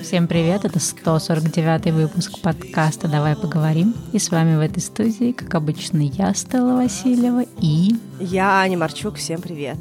[0.00, 3.94] Всем привет, это 149 выпуск подкаста «Давай поговорим».
[4.12, 7.96] И с вами в этой студии, как обычно, я, Стелла Васильева, и...
[8.18, 9.76] Я, Аня Марчук, всем привет.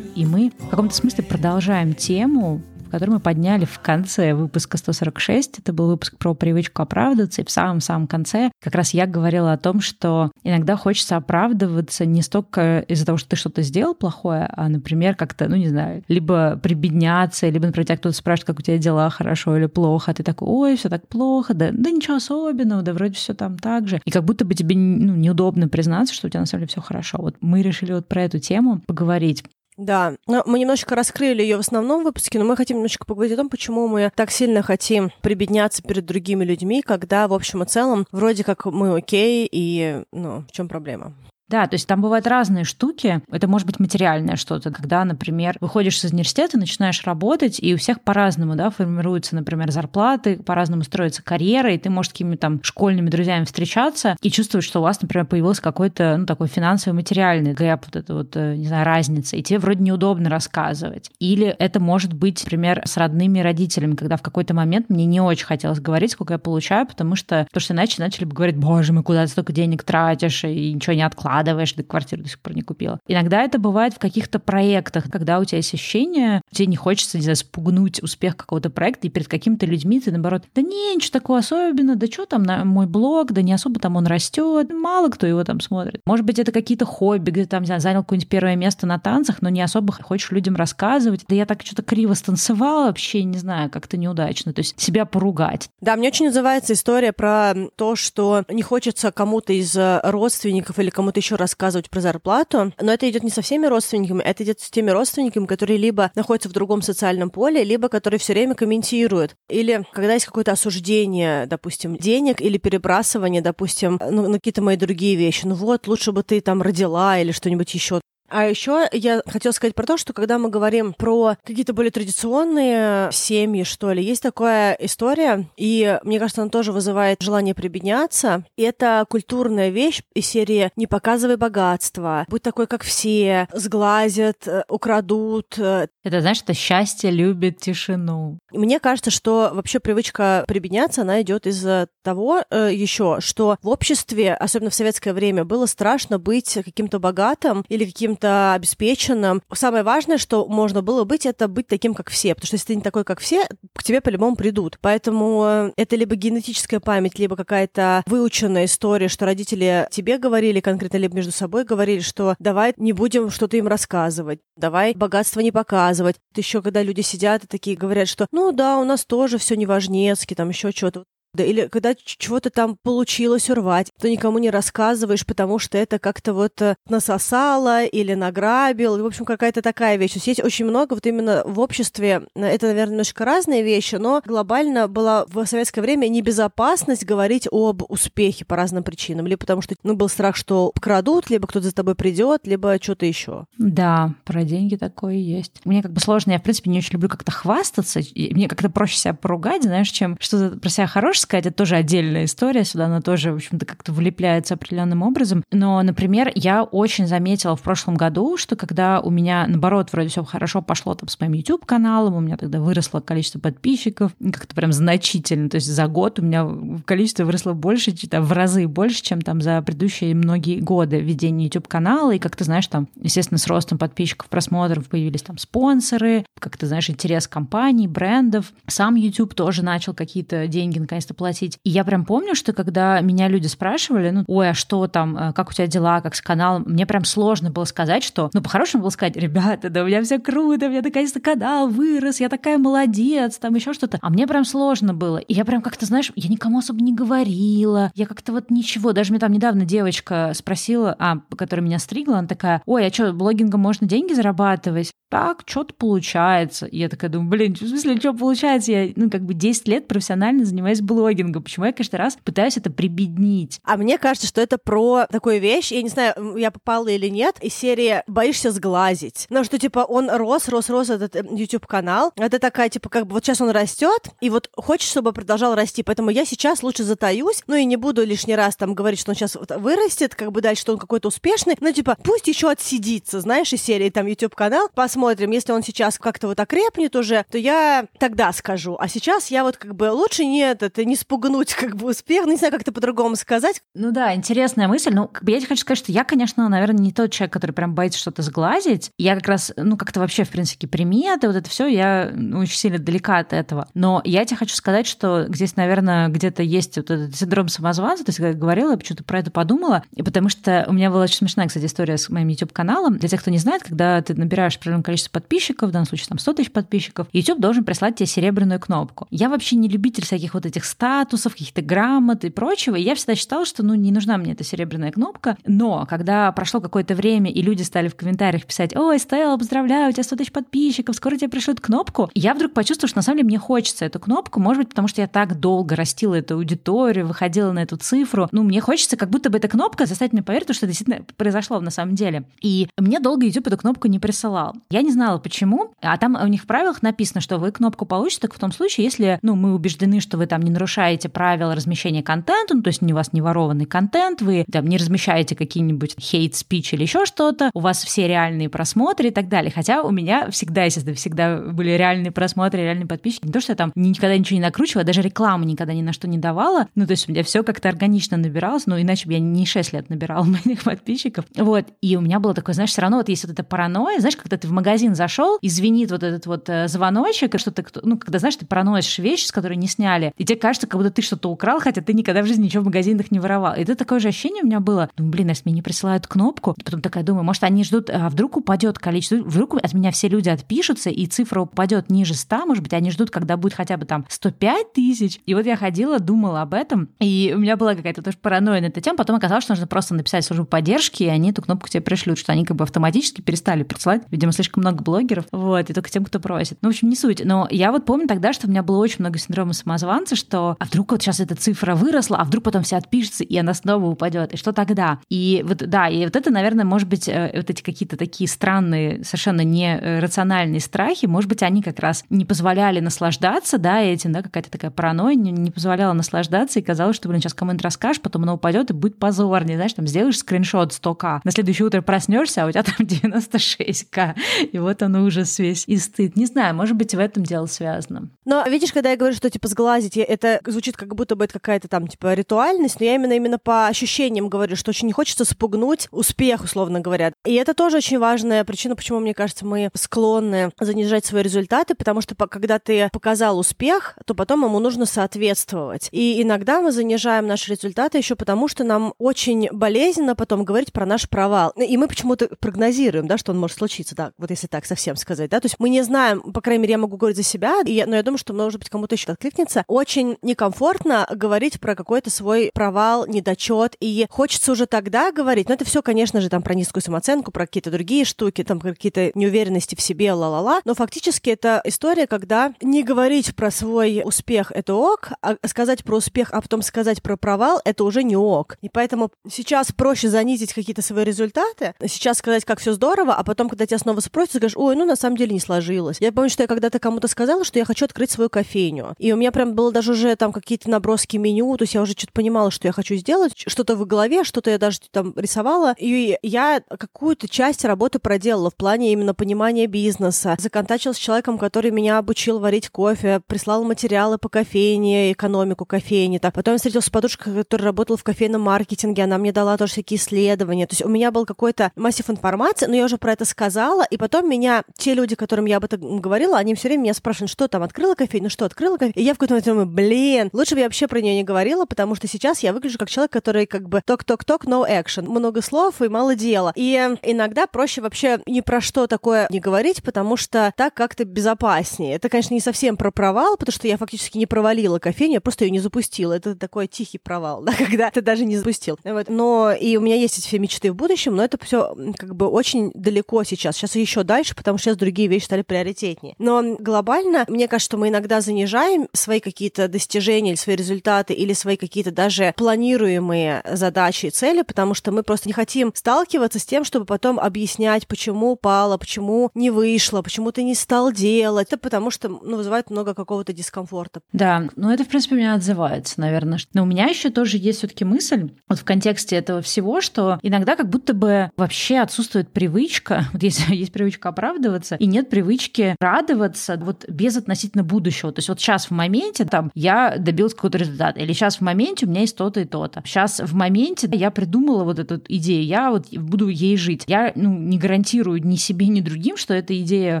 [0.14, 5.60] И мы в каком-то смысле продолжаем тему который мы подняли в конце выпуска 146.
[5.60, 7.42] Это был выпуск про привычку оправдываться.
[7.42, 12.22] И в самом-самом конце как раз я говорила о том, что иногда хочется оправдываться не
[12.22, 16.56] столько из-за того, что ты что-то сделал плохое, а, например, как-то, ну, не знаю, либо
[16.56, 20.22] прибедняться, либо, например, тебя кто-то спрашивает, как у тебя дела, хорошо или плохо, а ты
[20.22, 24.00] такой, ой, все так плохо, да, да ничего особенного, да вроде все там так же.
[24.04, 26.80] И как будто бы тебе ну, неудобно признаться, что у тебя на самом деле все
[26.80, 27.18] хорошо.
[27.18, 29.44] Вот мы решили вот про эту тему поговорить.
[29.76, 33.36] Да, но мы немножечко раскрыли ее в основном выпуске, но мы хотим немножечко поговорить о
[33.36, 38.06] том, почему мы так сильно хотим прибедняться перед другими людьми, когда в общем и целом
[38.10, 41.12] вроде как мы окей, и ну, в чем проблема?
[41.48, 43.22] Да, то есть там бывают разные штуки.
[43.30, 48.00] Это может быть материальное что-то, когда, например, выходишь из университета, начинаешь работать, и у всех
[48.00, 53.10] по-разному, да, формируются, например, зарплаты, по-разному строится карьера, и ты можешь с какими-то там школьными
[53.10, 57.86] друзьями встречаться и чувствовать, что у вас, например, появился какой-то, ну, такой финансовый, материальный гэп,
[57.86, 61.10] вот это вот, э, не знаю, разница, и тебе вроде неудобно рассказывать.
[61.20, 65.46] Или это может быть, например, с родными родителями, когда в какой-то момент мне не очень
[65.46, 69.04] хотелось говорить, сколько я получаю, потому что, потому что иначе начали бы говорить, боже мой,
[69.04, 72.54] куда ты столько денег тратишь, и ничего не откладываешь откладываешь, ты квартиру до сих пор
[72.54, 72.98] не купила.
[73.06, 77.22] Иногда это бывает в каких-то проектах, когда у тебя есть ощущение, тебе не хочется, не
[77.22, 81.38] знаю, спугнуть успех какого-то проекта, и перед какими-то людьми ты, наоборот, да не, ничего такого
[81.38, 85.26] особенного, да что там на мой блог, да не особо там он растет, мало кто
[85.26, 86.00] его там смотрит.
[86.06, 89.42] Может быть, это какие-то хобби, где там, не знаю, занял какое-нибудь первое место на танцах,
[89.42, 91.24] но не особо хочешь людям рассказывать.
[91.28, 94.52] Да я так что-то криво станцевала, вообще не знаю, как-то неудачно.
[94.52, 95.68] То есть себя поругать.
[95.80, 100.90] Да, мне очень называется история про то, что не хочется кому-то из э, родственников или
[100.90, 104.70] кому-то еще рассказывать про зарплату, но это идет не со всеми родственниками, это идет с
[104.70, 109.34] теми родственниками, которые либо находятся в другом социальном поле, либо которые все время комментируют.
[109.48, 115.16] Или когда есть какое-то осуждение, допустим, денег или перебрасывание, допустим, ну, на какие-то мои другие
[115.16, 115.46] вещи.
[115.46, 118.00] Ну вот, лучше бы ты там родила или что-нибудь еще.
[118.28, 123.10] А еще я хотела сказать про то, что когда мы говорим про какие-то более традиционные
[123.12, 128.44] семьи, что ли, есть такая история, и мне кажется, она тоже вызывает желание прибедняться.
[128.56, 135.58] И это культурная вещь из серии «Не показывай богатство», «Будь такой, как все», «Сглазят», «Украдут».
[136.06, 138.38] Это, знаешь, это счастье любит тишину.
[138.52, 141.66] Мне кажется, что вообще привычка прибедняться, она идет из
[142.02, 147.64] того э, еще, что в обществе, особенно в советское время, было страшно быть каким-то богатым
[147.68, 149.42] или каким каким-то обеспеченным.
[149.52, 152.34] Самое важное, что можно было быть, это быть таким, как все.
[152.34, 154.78] Потому что если ты не такой, как все, к тебе по-любому придут.
[154.80, 160.98] Поэтому э, это либо генетическая память, либо какая-то выученная история, что родители тебе говорили конкретно,
[160.98, 165.95] либо между собой говорили, что давай не будем что-то им рассказывать, давай богатство не показывать.
[166.34, 170.34] Еще когда люди сидят и такие говорят, что ну да, у нас тоже все неважнецки,
[170.34, 171.04] там еще что-то
[171.36, 176.34] да, или когда чего-то там получилось урвать, то никому не рассказываешь, потому что это как-то
[176.34, 179.00] вот э, насосало или награбил.
[179.02, 180.12] В общем, какая-то такая вещь.
[180.12, 183.96] То есть есть очень много вот именно в обществе, э, это, наверное, немножко разные вещи,
[183.96, 189.26] но глобально была в советское время небезопасность говорить об успехе по разным причинам.
[189.26, 193.06] Либо потому что ну, был страх, что крадут, либо кто-то за тобой придет, либо что-то
[193.06, 193.44] еще.
[193.58, 195.60] Да, про деньги такое есть.
[195.64, 198.00] Мне как бы сложно, я, в принципе, не очень люблю как-то хвастаться.
[198.14, 202.24] Мне как-то проще себя поругать, знаешь, чем что-то про себя хорошее сказать, это тоже отдельная
[202.24, 205.44] история, сюда она тоже, в общем-то, как-то влепляется определенным образом.
[205.52, 210.24] Но, например, я очень заметила в прошлом году, что когда у меня, наоборот, вроде все
[210.24, 215.48] хорошо пошло там с моим YouTube-каналом, у меня тогда выросло количество подписчиков, как-то прям значительно,
[215.50, 216.48] то есть за год у меня
[216.84, 222.12] количество выросло больше, там, в разы больше, чем там за предыдущие многие годы ведения YouTube-канала,
[222.12, 226.66] и как ты знаешь, там, естественно, с ростом подписчиков, просмотров появились там спонсоры, как ты
[226.66, 228.52] знаешь, интерес компаний, брендов.
[228.66, 231.58] Сам YouTube тоже начал какие-то деньги наконец-то платить.
[231.64, 235.32] И я прям помню, что когда меня люди спрашивали, ну, ой, а что там, э,
[235.32, 238.82] как у тебя дела, как с каналом, мне прям сложно было сказать, что, ну, по-хорошему
[238.82, 242.58] было сказать, ребята, да у меня все круто, у меня наконец-то канал вырос, я такая
[242.58, 243.98] молодец, там еще что-то.
[244.02, 245.18] А мне прям сложно было.
[245.18, 248.92] И я прям как-то, знаешь, я никому особо не говорила, я как-то вот ничего.
[248.92, 253.12] Даже мне там недавно девочка спросила, а, которая меня стригла, она такая, ой, а что,
[253.12, 254.92] блогингом можно деньги зарабатывать?
[255.08, 256.66] Так, что-то получается.
[256.66, 258.72] И я такая думаю, блин, в смысле, что получается?
[258.72, 261.42] Я, ну, как бы 10 лет профессионально занимаюсь блогингом блогингом?
[261.42, 263.60] Почему я каждый раз пытаюсь это прибеднить?
[263.64, 267.36] А мне кажется, что это про такую вещь, я не знаю, я попала или нет,
[267.40, 269.26] из серии «Боишься сглазить».
[269.30, 272.12] Ну, что, типа, он рос, рос, рос, этот YouTube-канал.
[272.16, 275.82] Это такая, типа, как бы вот сейчас он растет, и вот хочешь, чтобы продолжал расти,
[275.82, 279.14] поэтому я сейчас лучше затаюсь, ну и не буду лишний раз там говорить, что он
[279.14, 283.20] сейчас вот вырастет, как бы дальше, что он какой-то успешный, ну, типа, пусть еще отсидится,
[283.20, 287.86] знаешь, из серии там YouTube-канал, посмотрим, если он сейчас как-то вот окрепнет уже, то я
[287.98, 291.90] тогда скажу, а сейчас я вот как бы лучше не этот, не спугнуть как бы
[291.90, 293.62] успех, ну, не знаю, как это по-другому сказать.
[293.74, 296.80] Ну да, интересная мысль, ну, как бы я тебе хочу сказать, что я, конечно, наверное,
[296.80, 300.30] не тот человек, который прям боится что-то сглазить, я как раз, ну, как-то вообще, в
[300.30, 303.68] принципе, приметы, вот это все, я ну, очень сильно далека от этого.
[303.74, 308.10] Но я тебе хочу сказать, что здесь, наверное, где-то есть вот этот синдром самозванца, то
[308.10, 311.02] есть, когда я говорила, я почему-то про это подумала, и потому что у меня была
[311.02, 312.98] очень смешная, кстати, история с моим YouTube-каналом.
[312.98, 316.18] Для тех, кто не знает, когда ты набираешь определенное количество подписчиков, в данном случае там
[316.18, 319.06] 100 тысяч подписчиков, YouTube должен прислать тебе серебряную кнопку.
[319.10, 323.14] Я вообще не любитель всяких вот этих статусов, каких-то грамот и прочего, и я всегда
[323.14, 327.40] считала, что, ну, не нужна мне эта серебряная кнопка, но когда прошло какое-то время, и
[327.40, 331.30] люди стали в комментариях писать, ой, Стелла, поздравляю, у тебя 100 тысяч подписчиков, скоро тебе
[331.30, 334.68] пришлют кнопку, я вдруг почувствовала, что на самом деле мне хочется эту кнопку, может быть,
[334.68, 338.98] потому что я так долго растила эту аудиторию, выходила на эту цифру, ну, мне хочется,
[338.98, 342.24] как будто бы эта кнопка заставить меня поверить, что это действительно произошло на самом деле.
[342.42, 344.54] И мне долго YouTube эту кнопку не присылал.
[344.68, 348.20] Я не знала, почему, а там у них в правилах написано, что вы кнопку получите
[348.20, 350.65] только в том случае, если, ну, мы убеждены, что вы там не нарушаете
[351.08, 355.34] правила размещения контента, ну, то есть у вас не ворованный контент, вы там не размещаете
[355.34, 359.52] какие-нибудь хейт-спич или еще что-то, у вас все реальные просмотры и так далее.
[359.54, 363.26] Хотя у меня всегда, естественно, всегда были реальные просмотры, реальные подписчики.
[363.26, 366.08] Не то, что я там никогда ничего не накручивала, даже рекламу никогда ни на что
[366.08, 366.68] не давала.
[366.74, 369.72] Ну, то есть у меня все как-то органично набиралось, но иначе бы я не 6
[369.72, 371.24] лет набирала моих подписчиков.
[371.36, 371.66] Вот.
[371.80, 374.36] И у меня было такое, знаешь, все равно вот есть вот эта паранойя, знаешь, когда
[374.36, 378.36] ты в магазин зашел, и звенит вот этот вот э, звоночек, что-то, ну, когда, знаешь,
[378.36, 381.60] ты параноишь вещь, с которой не сняли, и тебе кажется, как будто ты что-то украл,
[381.60, 383.54] хотя ты никогда в жизни ничего в магазинах не воровал.
[383.54, 384.88] И это такое же ощущение у меня было.
[384.96, 388.36] Думаю, блин, если мне не присылают кнопку, потом такая думаю, может, они ждут, а вдруг
[388.36, 392.72] упадет количество, вдруг от меня все люди отпишутся, и цифра упадет ниже 100, может быть,
[392.72, 395.20] они ждут, когда будет хотя бы там 105 тысяч.
[395.26, 398.66] И вот я ходила, думала об этом, и у меня была какая-то тоже паранойя на
[398.66, 398.96] эту тему.
[398.96, 402.32] Потом оказалось, что нужно просто написать службу поддержки, и они эту кнопку тебе пришлют, что
[402.32, 404.02] они как бы автоматически перестали присылать.
[404.10, 405.24] Видимо, слишком много блогеров.
[405.32, 406.58] Вот, и только тем, кто просит.
[406.62, 407.22] Ну, в общем, не суть.
[407.24, 410.64] Но я вот помню тогда, что у меня было очень много синдрома самозванца, что а
[410.64, 414.32] вдруг вот сейчас эта цифра выросла, а вдруг потом все отпишется, и она снова упадет.
[414.34, 414.98] И что тогда?
[415.08, 419.02] И вот, да, и вот это, наверное, может быть, э, вот эти какие-то такие странные,
[419.04, 424.50] совершенно нерациональные страхи, может быть, они как раз не позволяли наслаждаться, да, этим, да, какая-то
[424.50, 428.34] такая паранойя не, не позволяла наслаждаться, и казалось, что, блин, сейчас кому-нибудь расскажешь, потом она
[428.34, 432.50] упадет, и будет позорнее, знаешь, там сделаешь скриншот 100к, на следующее утро проснешься, а у
[432.50, 434.14] тебя там 96к,
[434.52, 436.16] и вот он ужас весь и стыд.
[436.16, 438.10] Не знаю, может быть, в этом дело связано.
[438.24, 441.68] Но видишь, когда я говорю, что типа сглазить, это звучит как будто бы это какая-то
[441.68, 445.88] там типа ритуальность, но я именно именно по ощущениям говорю, что очень не хочется спугнуть
[445.90, 447.12] успех, условно говоря.
[447.24, 452.00] И это тоже очень важная причина, почему, мне кажется, мы склонны занижать свои результаты, потому
[452.00, 455.88] что когда ты показал успех, то потом ему нужно соответствовать.
[455.92, 460.86] И иногда мы занижаем наши результаты еще потому, что нам очень болезненно потом говорить про
[460.86, 461.50] наш провал.
[461.56, 465.30] И мы почему-то прогнозируем, да, что он может случиться, да, вот если так совсем сказать,
[465.30, 467.72] да, то есть мы не знаем, по крайней мере, я могу говорить за себя, и
[467.72, 472.10] я, но я думаю, что, может быть, кому-то еще откликнется, очень некомфортно говорить про какой-то
[472.10, 476.54] свой провал, недочет, и хочется уже тогда говорить, но это все, конечно же, там про
[476.54, 481.62] низкую самооценку, про какие-то другие штуки, там какие-то неуверенности в себе, ла-ла-ла, но фактически это
[481.64, 486.62] история, когда не говорить про свой успех— это ок, а сказать про успех, а потом
[486.62, 488.56] сказать про провал— это уже не ок.
[488.60, 493.48] И поэтому сейчас проще занизить какие-то свои результаты, сейчас сказать, как все здорово, а потом,
[493.48, 495.98] когда тебя снова спросят, скажешь, ой, ну на самом деле не сложилось.
[496.00, 498.94] Я помню, что я когда-то кому-то сказала, что я хочу открыть свою кофейню.
[498.98, 501.92] И у меня прям было даже уже там какие-то наброски меню, то есть я уже
[501.92, 505.74] что-то понимала, что я хочу сделать, что-то в голове, что-то я даже там рисовала.
[505.78, 510.36] И я какую-то часть работы проделала в плане именно понимания бизнеса.
[510.38, 516.18] Законтачилась с человеком, который меня обучил варить кофе, прислал материалы по кофейне, экономику кофейни.
[516.18, 516.34] Так.
[516.34, 519.98] Потом я встретилась с подружкой, которая работала в кофейном маркетинге, она мне дала тоже всякие
[519.98, 520.66] исследования.
[520.66, 523.96] То есть у меня был какой-то массив информации, но я уже про это сказала, и
[523.96, 527.48] потом меня, те люди, которым я об этом говорила, они все время меня спрашивают, что
[527.48, 528.94] там, открыла кофейню, что, открыла кофейню?
[528.96, 529.95] И я в какой-то момент думаю, блин,
[530.32, 533.12] лучше бы я вообще про нее не говорила, потому что сейчас я выгляжу как человек,
[533.12, 535.08] который как бы ток-ток-ток, no action.
[535.08, 536.52] Много слов и мало дела.
[536.54, 541.94] И иногда проще вообще ни про что такое не говорить, потому что так как-то безопаснее.
[541.94, 545.44] Это, конечно, не совсем про провал, потому что я фактически не провалила кофейню, я просто
[545.44, 546.12] ее не запустила.
[546.12, 548.78] Это такой тихий провал, да, когда ты даже не запустил.
[548.84, 549.08] Вот.
[549.08, 552.28] Но и у меня есть эти все мечты в будущем, но это все как бы
[552.28, 553.56] очень далеко сейчас.
[553.56, 556.14] Сейчас еще дальше, потому что сейчас другие вещи стали приоритетнее.
[556.18, 561.14] Но глобально, мне кажется, что мы иногда занижаем свои какие-то достижения достижения или свои результаты,
[561.14, 566.38] или свои какие-то даже планируемые задачи и цели, потому что мы просто не хотим сталкиваться
[566.38, 571.48] с тем, чтобы потом объяснять, почему упало, почему не вышло, почему ты не стал делать.
[571.48, 574.00] Это потому что ну, вызывает много какого-то дискомфорта.
[574.12, 576.38] Да, ну это, в принципе, меня отзывается, наверное.
[576.52, 580.56] Но у меня еще тоже есть все-таки мысль, вот в контексте этого всего, что иногда
[580.56, 586.56] как будто бы вообще отсутствует привычка, вот есть, есть привычка оправдываться, и нет привычки радоваться
[586.60, 588.12] вот без относительно будущего.
[588.12, 591.86] То есть вот сейчас в моменте там я добился какой-то результат, или сейчас в моменте
[591.86, 592.82] у меня есть то-то и то-то.
[592.84, 596.84] Сейчас в моменте я придумала вот эту идею, я вот буду ей жить.
[596.86, 600.00] Я ну, не гарантирую ни себе, ни другим, что эта идея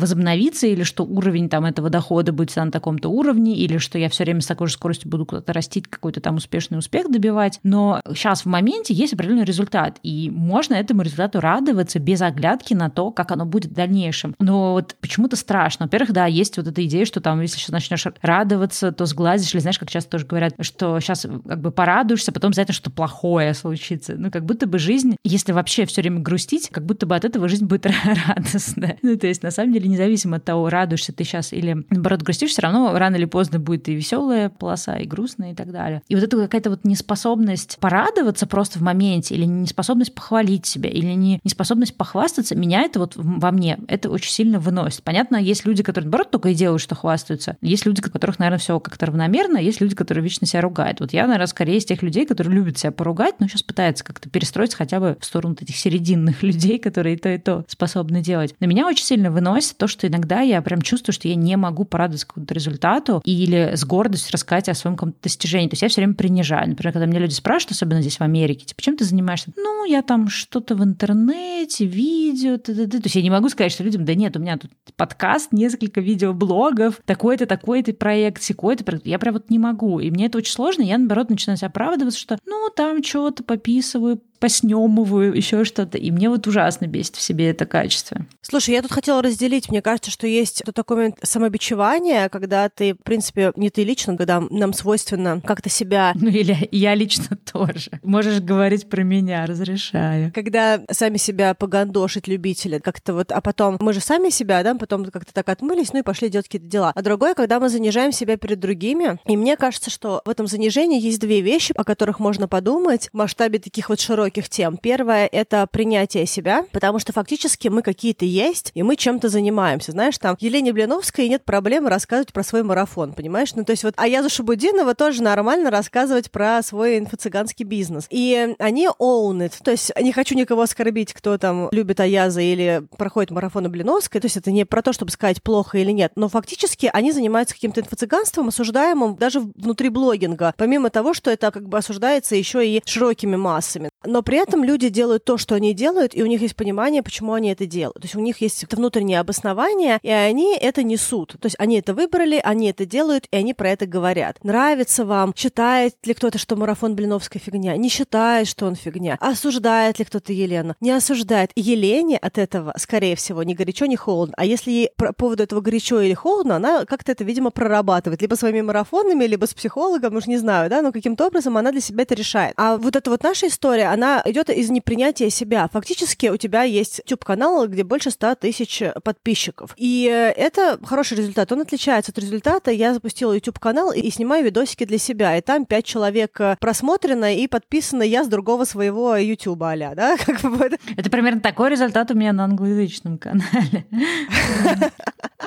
[0.00, 4.24] возобновится, или что уровень там этого дохода будет на таком-то уровне, или что я все
[4.24, 7.60] время с такой же скоростью буду куда-то растить, какой-то там успешный успех добивать.
[7.62, 12.90] Но сейчас в моменте есть определенный результат, и можно этому результату радоваться без оглядки на
[12.90, 14.34] то, как оно будет в дальнейшем.
[14.38, 15.86] Но вот почему-то страшно.
[15.86, 19.61] Во-первых, да, есть вот эта идея, что там, если сейчас начнешь радоваться, то сглазишь, или
[19.62, 23.54] знаешь, как часто тоже говорят, что сейчас как бы порадуешься, потом за это что плохое
[23.54, 24.14] случится.
[24.16, 27.48] Ну, как будто бы жизнь, если вообще все время грустить, как будто бы от этого
[27.48, 27.86] жизнь будет
[28.28, 28.98] радостная.
[29.02, 32.50] Ну, то есть, на самом деле, независимо от того, радуешься ты сейчас или, наоборот, грустишь,
[32.50, 36.02] все равно рано или поздно будет и веселая полоса, и грустная, и так далее.
[36.08, 41.12] И вот это какая-то вот неспособность порадоваться просто в моменте, или неспособность похвалить себя, или
[41.12, 45.02] не неспособность похвастаться, меня это вот во мне, это очень сильно выносит.
[45.02, 47.56] Понятно, есть люди, которые, наоборот, только и делают, что хвастаются.
[47.60, 51.00] Есть люди, у которых, наверное, все как-то равномерно, есть люди, которые вечно себя ругают.
[51.00, 54.28] Вот я, наверное, скорее из тех людей, которые любят себя поругать, но сейчас пытается как-то
[54.28, 58.54] перестроиться хотя бы в сторону этих серединных людей, которые и то, и то способны делать.
[58.60, 61.84] На меня очень сильно выносит то, что иногда я прям чувствую, что я не могу
[61.84, 65.68] порадоваться какому-то результату или с гордостью рассказать о своем каком-то достижении.
[65.68, 66.68] То есть я все время принижаю.
[66.68, 69.52] Например, когда мне люди спрашивают, особенно здесь в Америке, типа, чем ты занимаешься?
[69.56, 72.90] Ну, я там что-то в интернете, видео, т -т -т.
[72.90, 76.00] то есть я не могу сказать, что людям, да нет, у меня тут подкаст, несколько
[76.00, 79.00] видеоблогов, такой-то, такой-то проект, секой-то.
[79.04, 80.00] Я прям вот не могу.
[80.00, 80.82] И мне это очень сложно.
[80.82, 85.98] Я, наоборот, начинаю себя оправдываться, что ну, там что-то пописываю, поснемываю, еще что-то.
[85.98, 88.26] И мне вот ужасно бесит в себе это качество.
[88.40, 89.70] Слушай, я тут хотела разделить.
[89.70, 94.16] Мне кажется, что есть тут такой момент самобичевания, когда ты, в принципе, не ты лично,
[94.16, 96.10] когда нам свойственно как-то себя...
[96.16, 98.00] Ну или я лично тоже.
[98.02, 100.32] Можешь говорить про меня, разрешаю.
[100.34, 105.04] Когда сами себя погандошить любители, как-то вот, а потом мы же сами себя, да, потом
[105.04, 106.90] как-то так отмылись, ну и пошли делать какие-то дела.
[106.96, 109.20] А другое, когда мы занижаем себя перед другими.
[109.24, 113.16] И мне кажется, что в этом занижении есть две вещи, о которых можно подумать в
[113.16, 114.76] масштабе таких вот широких широких тем.
[114.76, 119.92] Первое— это принятие себя, потому что фактически мы какие-то есть, и мы чем-то занимаемся.
[119.92, 123.54] Знаешь, там Елене Блиновской нет проблемы рассказывать про свой марафон, понимаешь?
[123.54, 128.06] Ну, то есть вот Аязу Шабудинова тоже нормально рассказывать про свой инфо-цыганский бизнес.
[128.10, 129.52] И они own it.
[129.62, 134.20] То есть не хочу никого оскорбить, кто там любит Аяза или проходит марафон Блиновской.
[134.20, 137.54] То есть это не про то, чтобы сказать плохо или нет, но фактически они занимаются
[137.54, 140.54] каким-то инфо-цыганством, осуждаемым даже внутри блогинга.
[140.56, 143.90] Помимо того, что это как бы осуждается еще и широкими массами.
[144.04, 147.32] Но при этом люди делают то, что они делают, и у них есть понимание, почему
[147.32, 147.96] они это делают.
[147.96, 151.36] То есть у них есть это внутреннее обоснование, и они это несут.
[151.40, 154.38] То есть они это выбрали, они это делают, и они про это говорят.
[154.42, 155.32] Нравится вам?
[155.36, 157.76] Считает ли кто-то, что марафон Блиновская фигня?
[157.76, 159.16] Не считает, что он фигня.
[159.20, 160.74] Осуждает ли кто-то Елену?
[160.80, 161.50] Не осуждает.
[161.56, 164.34] Елене от этого, скорее всего, ни горячо, ни холодно.
[164.36, 168.20] А если ей по поводу этого горячо или холодно, она как-то это, видимо, прорабатывает.
[168.22, 171.80] Либо своими марафонами, либо с психологом, уж не знаю, да, но каким-то образом она для
[171.80, 172.54] себя это решает.
[172.56, 175.68] А вот эта вот наша история, она идет из непринятия себя.
[175.72, 179.74] Фактически у тебя есть YouTube-канал, где больше 100 тысяч подписчиков.
[179.76, 180.04] И
[180.36, 181.50] это хороший результат.
[181.52, 182.70] Он отличается от результата.
[182.70, 185.36] Я запустила YouTube-канал и снимаю видосики для себя.
[185.36, 190.16] И там 5 человек просмотрено и подписано я с другого своего YouTube а да?
[190.26, 193.86] Как бы это примерно такой результат у меня на англоязычном канале.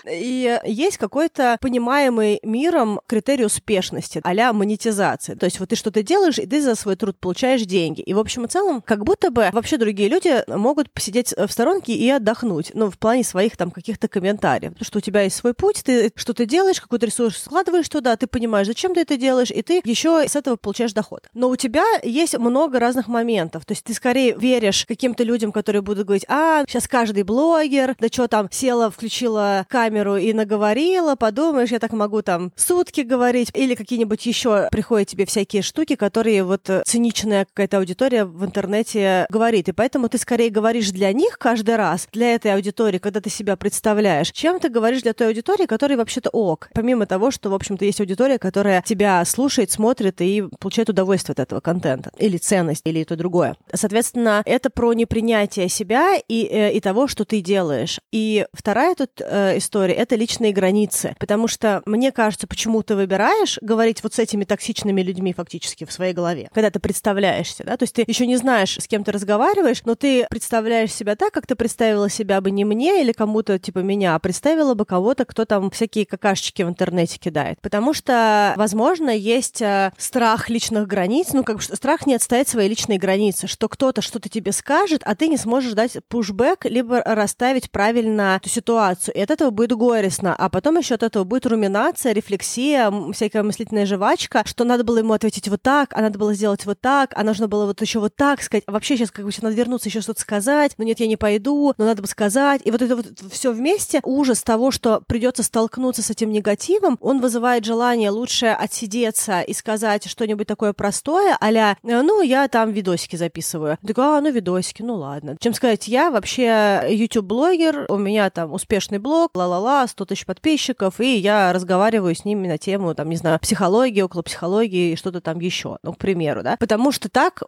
[0.09, 5.35] И есть какой-то понимаемый миром критерий успешности, а монетизация.
[5.35, 8.01] То есть вот ты что-то делаешь, и ты за свой труд получаешь деньги.
[8.01, 11.93] И, в общем и целом, как будто бы вообще другие люди могут посидеть в сторонке
[11.93, 14.73] и отдохнуть, ну, в плане своих там каких-то комментариев.
[14.73, 18.27] Потому что у тебя есть свой путь, ты что-то делаешь, какой-то ресурс складываешь туда, ты
[18.27, 21.27] понимаешь, зачем ты это делаешь, и ты еще с этого получаешь доход.
[21.33, 23.65] Но у тебя есть много разных моментов.
[23.65, 28.07] То есть ты скорее веришь каким-то людям, которые будут говорить, а, сейчас каждый блогер, да
[28.07, 33.75] что там, села, включила камеру и наговорила, подумаешь, я так могу там сутки говорить, или
[33.75, 39.69] какие-нибудь еще приходят тебе всякие штуки, которые вот циничная какая-то аудитория в интернете говорит.
[39.69, 43.55] И поэтому ты скорее говоришь для них каждый раз, для этой аудитории, когда ты себя
[43.55, 46.69] представляешь, чем ты говоришь для той аудитории, которая вообще-то ок.
[46.73, 51.39] Помимо того, что, в общем-то, есть аудитория, которая тебя слушает, смотрит и получает удовольствие от
[51.39, 52.11] этого контента.
[52.17, 53.55] Или ценность, или то другое.
[53.73, 57.99] Соответственно, это про непринятие себя и, э, и того, что ты делаешь.
[58.11, 61.15] И вторая тут э, история это личные границы.
[61.19, 65.91] Потому что, мне кажется, почему ты выбираешь говорить вот с этими токсичными людьми фактически в
[65.91, 69.11] своей голове, когда ты представляешься, да, то есть ты еще не знаешь, с кем ты
[69.11, 73.59] разговариваешь, но ты представляешь себя так, как ты представила себя бы не мне или кому-то
[73.59, 77.59] типа меня, а представила бы кого-то, кто там всякие какашечки в интернете кидает.
[77.61, 82.67] Потому что, возможно, есть э, страх личных границ, ну, как бы страх не отстоять свои
[82.67, 87.71] личные границы, что кто-то что-то тебе скажет, а ты не сможешь дать пушбэк, либо расставить
[87.71, 89.15] правильно эту ситуацию.
[89.15, 93.85] И от этого будет горестно, а потом еще от этого будет руминация, рефлексия, всякая мыслительная
[93.85, 97.23] жвачка, что надо было ему ответить вот так, а надо было сделать вот так, а
[97.23, 99.89] нужно было вот еще вот так сказать, а вообще сейчас как бы сейчас надо вернуться,
[99.89, 102.61] еще что-то сказать, но нет, я не пойду, но надо бы сказать.
[102.63, 107.21] И вот это вот все вместе, ужас того, что придется столкнуться с этим негативом, он
[107.21, 113.77] вызывает желание лучше отсидеться и сказать что-нибудь такое простое, а ну, я там видосики записываю.
[113.81, 115.37] Я такой, а, ну, видосики, ну, ладно.
[115.39, 121.17] Чем сказать, я вообще YouTube-блогер, у меня там успешный блог, ла-ла-ла, 100 тысяч подписчиков, и
[121.17, 125.39] я разговариваю с ними на тему, там, не знаю, психологии, около психологии и что-то там
[125.39, 126.57] еще, ну, к примеру, да.
[126.57, 127.43] Потому что так